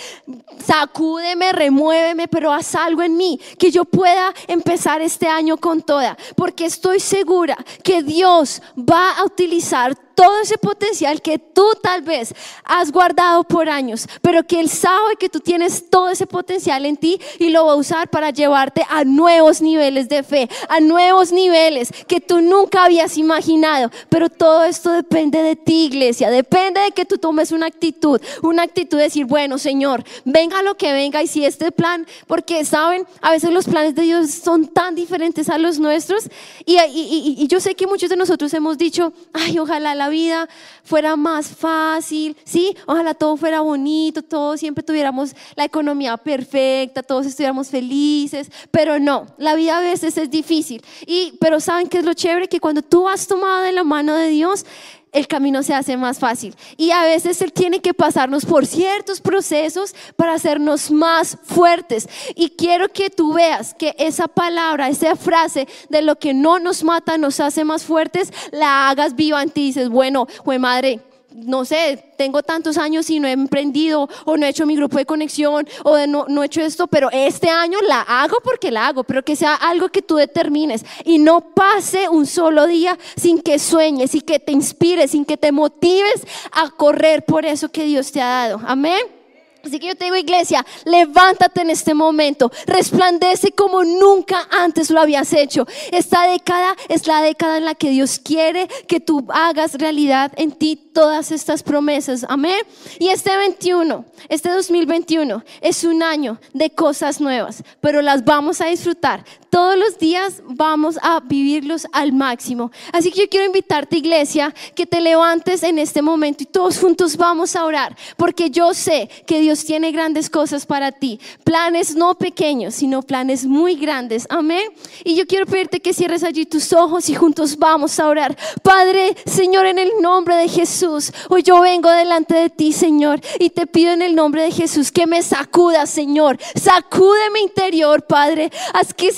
sacúdeme, 0.67 1.53
remuéveme, 1.53 2.27
pero 2.27 2.53
haz 2.53 2.75
algo 2.75 3.03
en 3.03 3.17
mí, 3.17 3.41
que 3.57 3.71
yo 3.71 3.85
pueda 3.85 4.35
empezar 4.49 5.01
este 5.01 5.29
año 5.29 5.59
con 5.59 5.81
toda. 5.83 6.19
Porque 6.35 6.67
estoy 6.67 6.99
segura 6.99 7.57
que 7.85 8.03
Dios 8.03 8.61
va 8.77 9.13
a 9.13 9.25
utilizar 9.25 9.97
todo 10.15 10.41
ese 10.41 10.59
potencial 10.59 11.23
que 11.23 11.39
tú 11.39 11.65
tal 11.83 12.03
vez 12.03 12.35
has 12.65 12.93
guardado 12.93 13.45
por 13.45 13.69
años, 13.69 14.07
pero 14.23 14.47
que 14.47 14.61
Él 14.61 14.69
sabe 14.69 15.17
que 15.19 15.29
tú 15.29 15.41
tienes 15.41 15.89
todo 15.89 16.09
ese 16.11 16.27
potencial 16.27 16.85
en 16.87 16.97
ti 16.97 17.21
y 17.39 17.51
lo 17.51 17.67
va 17.67 17.73
a 17.73 17.77
usar 17.77 18.09
para 18.09 18.31
llevarte 18.31 18.85
a 18.89 19.05
nuevos 19.05 19.61
niveles 19.61 20.09
de 20.09 20.23
fe, 20.23 20.49
a 20.69 20.81
nuevos 20.81 21.33
niveles 21.33 21.91
que 22.07 22.21
tú 22.21 22.41
nunca 22.41 22.85
habías 22.85 23.17
imaginado. 23.17 23.91
Pero 24.09 24.29
todo 24.29 24.65
esto 24.65 24.91
depende 24.91 25.43
de 25.43 25.57
ti, 25.57 25.87
iglesia, 25.87 26.31
depende 26.31 26.81
de 26.81 26.93
que 26.93 27.05
tú 27.05 27.19
tomes 27.19 27.53
una 27.53 27.67
actitud, 27.67 28.21
una 28.43 28.63
actitud 28.63 28.99
de 28.99 29.05
decir, 29.05 29.25
bueno, 29.25 29.59
Señor, 29.59 30.05
venga 30.25 30.63
lo 30.63 30.77
que 30.77 30.93
venga 30.93 31.23
y 31.23 31.27
si 31.27 31.45
este 31.45 31.73
plan, 31.73 32.07
porque 32.27 32.65
saben, 32.65 33.07
a 33.21 33.31
veces 33.31 33.51
los 33.51 33.67
planes 33.67 33.95
de 33.95 34.03
Dios 34.03 34.31
son 34.31 34.67
tan 34.67 34.95
diferentes 34.95 35.49
a 35.49 35.59
los 35.59 35.79
nuestros 35.79 36.29
y, 36.67 36.79
y, 36.79 37.37
y 37.39 37.47
yo 37.47 37.61
sé 37.61 37.75
que 37.75 37.87
muchos 37.87 38.11
de 38.11 38.17
nosotros 38.17 38.53
hemos 38.53 38.77
dicho, 38.77 39.13
ay, 39.33 39.59
ojalá 39.59 39.95
la 39.95 40.10
vida 40.11 40.49
fuera 40.85 41.17
más 41.17 41.49
fácil, 41.49 42.37
¿sí? 42.45 42.77
Ojalá 42.87 43.15
todo 43.15 43.37
fuera 43.37 43.61
bonito, 43.61 44.23
todos 44.23 44.61
siempre 44.61 44.85
tuviéramos 44.85 45.35
la 45.57 45.65
economía 45.65 46.17
perfecta, 46.19 47.03
todos 47.03 47.27
estuviéramos 47.27 47.69
felices, 47.69 48.51
pero 48.71 48.99
no, 48.99 49.27
la 49.39 49.55
vida 49.55 49.79
a 49.79 49.81
veces 49.81 50.19
es 50.19 50.31
difícil. 50.31 50.83
Y, 51.07 51.35
pero 51.41 51.61
¿saben 51.61 51.89
qué 51.89 51.99
es 51.99 52.05
lo 52.05 52.15
chévere? 52.15 52.49
Que 52.49 52.61
cuando 52.61 52.83
tú 52.83 53.09
has 53.09 53.27
tomado 53.27 53.63
de 53.63 53.73
la 53.73 53.85
mano 53.85 54.15
de 54.15 54.29
Dios, 54.29 54.67
el 55.13 55.27
camino 55.27 55.63
se 55.63 55.75
hace 55.75 55.97
más 55.97 56.19
fácil. 56.19 56.55
Y 56.77 56.91
a 56.91 57.03
veces 57.03 57.41
Él 57.43 57.53
tiene 57.53 57.81
que 57.81 57.95
pasarnos 57.95 58.45
por 58.45 58.67
ciertos 58.67 59.21
procesos 59.21 59.95
para 60.17 60.35
hacernos 60.35 60.91
más 60.91 61.39
fuertes. 61.43 62.09
Y 62.35 62.51
quiero 62.51 62.89
que 62.89 63.11
tú 63.11 63.33
veas 63.35 63.75
que 63.75 63.95
esa 63.99 64.29
palabra, 64.29 64.89
esa 64.89 65.17
frase 65.17 65.67
de 65.89 66.03
lo 66.03 66.17
que 66.17 66.35
no 66.35 66.59
nos 66.59 66.85
mata 66.85 67.19
nos 67.19 67.41
hace 67.41 67.65
más 67.65 67.85
fuertes, 67.85 68.33
la 68.53 68.89
hagas 68.89 69.15
viva 69.17 69.43
en 69.43 69.51
ti. 69.51 69.61
Y 69.61 69.67
dices, 69.67 69.89
bueno, 69.89 70.27
fue 70.45 70.59
madre, 70.59 71.01
no 71.33 71.65
sé, 71.65 72.13
tengo 72.17 72.43
tantos 72.43 72.79
años 72.79 73.09
y 73.11 73.21
no 73.21 73.29
he 73.29 73.33
emprendido 73.33 74.09
o 74.25 74.37
no 74.37 74.47
he 74.47 74.49
hecho 74.49 74.67
mi 74.67 74.77
grupo 74.77 74.99
de 74.99 75.07
conexión 75.07 75.67
o 75.85 76.07
no, 76.07 76.43
he 76.43 76.47
hecho 76.47 76.61
esto, 76.61 76.87
pero 76.87 77.09
este 77.13 77.49
año 77.49 77.79
la 77.87 78.01
hago 78.03 78.39
porque 78.43 78.71
la 78.71 78.89
hago, 78.89 79.05
pero 79.05 79.25
que 79.25 79.37
sea 79.37 79.55
algo 79.55 79.89
que 79.89 80.03
tú 80.03 80.17
determines 80.17 80.85
y 81.05 81.19
no 81.19 81.41
pase 81.55 82.09
un 82.09 82.27
solo 82.27 82.67
día 82.67 82.99
sin 83.17 83.41
que 83.41 83.59
sueñes 83.59 84.15
y 84.15 84.21
que 84.21 84.39
te 84.39 84.53
inspires, 84.53 85.13
sin 85.13 85.25
que 85.25 85.37
te 85.37 85.53
motives 85.53 86.27
a 86.53 86.71
correr 86.71 87.25
por 87.25 87.45
eso 87.45 87.71
que 87.71 87.85
Dios 87.85 88.13
te 88.13 88.21
ha 88.21 88.49
dado. 88.49 88.61
Amén. 88.67 89.20
Así 89.65 89.79
que 89.79 89.89
yo 89.89 89.97
te 89.97 90.05
digo, 90.05 90.17
iglesia, 90.17 90.65
levántate 90.85 91.63
en 91.63 91.71
este 91.71 91.95
momento, 91.95 92.51
resplandece 92.67 93.53
como 93.53 93.85
nunca 93.85 94.49
antes 94.51 94.91
lo 94.91 95.01
habías 95.01 95.33
hecho. 95.33 95.67
Esta 95.93 96.27
década 96.27 96.77
es 96.89 97.07
la 97.07 97.23
década 97.23 97.59
en 97.59 97.65
la 97.65 97.75
que 97.75 97.91
Dios 97.91 98.19
quiere 98.19 98.69
que 98.87 99.01
tú 99.01 99.27
hagas 99.29 99.75
realidad 99.75 100.33
en 100.37 100.53
ti 100.53 100.77
todas 100.77 101.33
estas 101.33 101.63
promesas. 101.63 102.25
Amén. 102.29 102.61
Y 102.99 103.09
este 103.09 103.37
21, 103.37 104.05
este 104.29 104.51
2021 104.51 105.43
es 105.61 105.85
un 105.85 106.03
año 106.03 106.39
de 106.53 106.71
cosas 106.71 107.21
nuevas, 107.21 107.63
pero 107.81 108.03
las 108.03 108.25
vamos 108.25 108.61
a 108.61 108.67
disfrutar. 108.67 109.25
Todos 109.51 109.77
los 109.77 109.99
días 109.99 110.43
vamos 110.45 110.99
a 111.03 111.21
vivirlos 111.21 111.87
al 111.93 112.13
máximo. 112.13 112.71
Así 112.93 113.11
que 113.11 113.23
yo 113.23 113.29
quiero 113.29 113.47
invitarte, 113.47 113.97
iglesia, 113.97 114.55
que 114.75 114.87
te 114.87 115.01
levantes 115.01 115.65
en 115.65 115.79
este 115.79 116.03
momento 116.03 116.45
y 116.45 116.47
todos 116.47 116.79
juntos 116.79 117.17
vamos 117.17 117.57
a 117.57 117.65
orar, 117.65 117.97
porque 118.17 118.51
yo 118.51 118.75
sé 118.75 119.11
que 119.27 119.41
Dios 119.41 119.50
tiene 119.59 119.93
grandes 119.93 120.31
cosas 120.31 120.67
para 120.67 120.93
ti. 120.93 121.21
Planes 121.45 121.97
no 121.97 122.15
pequeños, 122.15 122.75
sino 122.75 123.03
planes 123.03 123.45
muy 123.45 123.75
grandes. 123.75 124.27
Amén. 124.31 124.71
Y 125.05 125.17
yo 125.17 125.27
quiero 125.27 125.47
pedirte 125.47 125.81
que 125.81 125.93
cierres 125.93 126.23
allí 126.23 126.47
tus 126.47 126.73
ojos 126.73 127.09
y 127.09 127.15
juntos 127.15 127.59
vamos 127.59 127.99
a 127.99 128.09
orar. 128.09 128.37
Padre, 128.63 129.17
Señor, 129.27 129.67
en 129.67 129.79
el 129.79 129.91
nombre 130.01 130.37
de 130.37 130.49
Jesús. 130.49 131.13
Hoy 131.29 131.43
yo 131.43 131.61
vengo 131.61 131.91
delante 131.91 132.35
de 132.35 132.51
ti, 132.51 132.73
Señor, 132.73 133.21
y 133.39 133.51
te 133.51 133.67
pido 133.67 133.93
en 133.93 134.03
el 134.03 134.15
nombre 134.15 134.43
de 134.43 134.53
Jesús 134.53 134.93
que 134.93 135.07
me 135.07 135.23
sacudas, 135.23 135.91
Señor. 135.91 136.39
Sacude 136.55 137.31
mi 137.33 137.41
interior, 137.41 138.07
Padre. 138.07 138.51
Haz 138.73 138.95
que, 138.95 139.11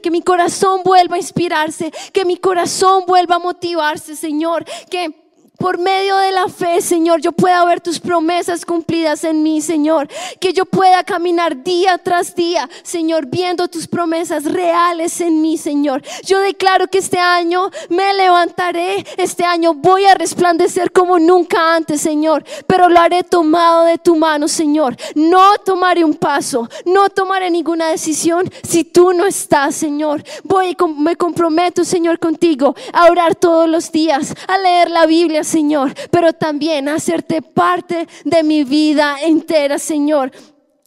que, 0.00 0.10
mi 0.10 0.22
corazón 0.22 0.82
vuelva 0.84 1.16
a 1.16 1.18
inspirarse, 1.18 1.90
que 2.12 2.24
mi 2.24 2.36
corazón 2.36 3.04
vuelva 3.06 3.36
a 3.36 3.38
motivarse, 3.40 4.16
Señor, 4.16 4.64
que 4.90 5.29
por 5.60 5.78
medio 5.78 6.16
de 6.16 6.32
la 6.32 6.48
fe, 6.48 6.80
Señor, 6.80 7.20
yo 7.20 7.32
pueda 7.32 7.62
ver 7.66 7.82
tus 7.82 8.00
promesas 8.00 8.64
cumplidas 8.64 9.24
en 9.24 9.42
mí, 9.42 9.60
Señor. 9.60 10.08
Que 10.40 10.54
yo 10.54 10.64
pueda 10.64 11.04
caminar 11.04 11.62
día 11.62 11.98
tras 11.98 12.34
día, 12.34 12.68
Señor, 12.82 13.26
viendo 13.26 13.68
tus 13.68 13.86
promesas 13.86 14.44
reales 14.46 15.20
en 15.20 15.42
mí, 15.42 15.58
Señor. 15.58 16.02
Yo 16.24 16.38
declaro 16.40 16.88
que 16.88 16.96
este 16.96 17.18
año 17.18 17.70
me 17.90 18.14
levantaré, 18.14 19.04
este 19.18 19.44
año 19.44 19.74
voy 19.74 20.06
a 20.06 20.14
resplandecer 20.14 20.92
como 20.92 21.18
nunca 21.18 21.74
antes, 21.74 22.00
Señor. 22.00 22.42
Pero 22.66 22.88
lo 22.88 22.98
haré 22.98 23.22
tomado 23.22 23.84
de 23.84 23.98
tu 23.98 24.16
mano, 24.16 24.48
Señor. 24.48 24.96
No 25.14 25.58
tomaré 25.58 26.04
un 26.04 26.14
paso, 26.14 26.70
no 26.86 27.10
tomaré 27.10 27.50
ninguna 27.50 27.90
decisión 27.90 28.50
si 28.66 28.84
tú 28.84 29.12
no 29.12 29.26
estás, 29.26 29.74
Señor. 29.74 30.24
Voy, 30.42 30.74
me 30.96 31.16
comprometo, 31.16 31.84
Señor, 31.84 32.18
contigo 32.18 32.74
a 32.94 33.10
orar 33.10 33.34
todos 33.34 33.68
los 33.68 33.92
días, 33.92 34.34
a 34.48 34.56
leer 34.56 34.90
la 34.90 35.04
Biblia, 35.04 35.44
Señor, 35.50 35.92
pero 36.10 36.32
también 36.32 36.88
hacerte 36.88 37.42
parte 37.42 38.06
de 38.24 38.42
mi 38.44 38.62
vida 38.62 39.16
entera, 39.20 39.78
Señor. 39.78 40.30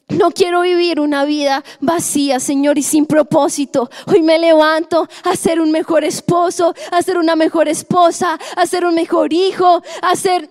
No 0.10 0.32
quiero 0.32 0.62
vivir 0.62 1.00
una 1.00 1.26
vida 1.26 1.64
vacía, 1.82 2.40
Señor, 2.40 2.78
y 2.78 2.84
sin 2.84 3.06
propósito. 3.06 3.90
Hoy 4.08 4.22
me 4.22 4.40
levanto 4.40 5.08
a 5.24 5.36
ser 5.36 5.60
un 5.60 5.72
mejor 5.72 6.04
esposo, 6.04 6.74
a 6.92 7.02
ser 7.02 7.18
una 7.18 7.36
mejor 7.36 7.68
esposa, 7.68 8.40
a 8.56 8.66
ser 8.66 8.86
un 8.86 8.96
mejor 8.96 9.34
hijo, 9.34 9.82
a 10.02 10.16
ser 10.16 10.50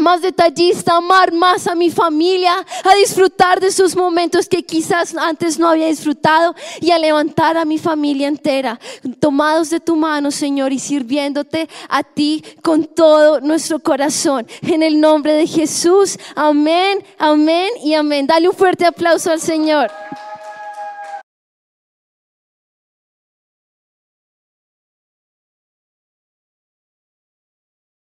más 0.00 0.22
detallista, 0.22 0.96
amar 0.96 1.32
más 1.32 1.66
a 1.66 1.74
mi 1.74 1.90
familia, 1.90 2.52
a 2.84 2.94
disfrutar 2.96 3.60
de 3.60 3.70
sus 3.70 3.94
momentos 3.94 4.48
que 4.48 4.64
quizás 4.64 5.14
antes 5.16 5.58
no 5.58 5.68
había 5.68 5.86
disfrutado 5.86 6.54
y 6.80 6.90
a 6.90 6.98
levantar 6.98 7.56
a 7.56 7.64
mi 7.64 7.78
familia 7.78 8.28
entera, 8.28 8.80
tomados 9.20 9.70
de 9.70 9.80
tu 9.80 9.96
mano, 9.96 10.30
Señor, 10.30 10.72
y 10.72 10.78
sirviéndote 10.78 11.68
a 11.88 12.02
ti 12.02 12.44
con 12.62 12.84
todo 12.84 13.40
nuestro 13.40 13.78
corazón. 13.78 14.46
En 14.62 14.82
el 14.82 15.00
nombre 15.00 15.32
de 15.32 15.46
Jesús, 15.46 16.18
amén, 16.34 17.04
amén 17.18 17.70
y 17.82 17.94
amén. 17.94 18.26
Dale 18.26 18.48
un 18.48 18.54
fuerte 18.54 18.86
aplauso 18.86 19.30
al 19.30 19.40
Señor. 19.40 19.90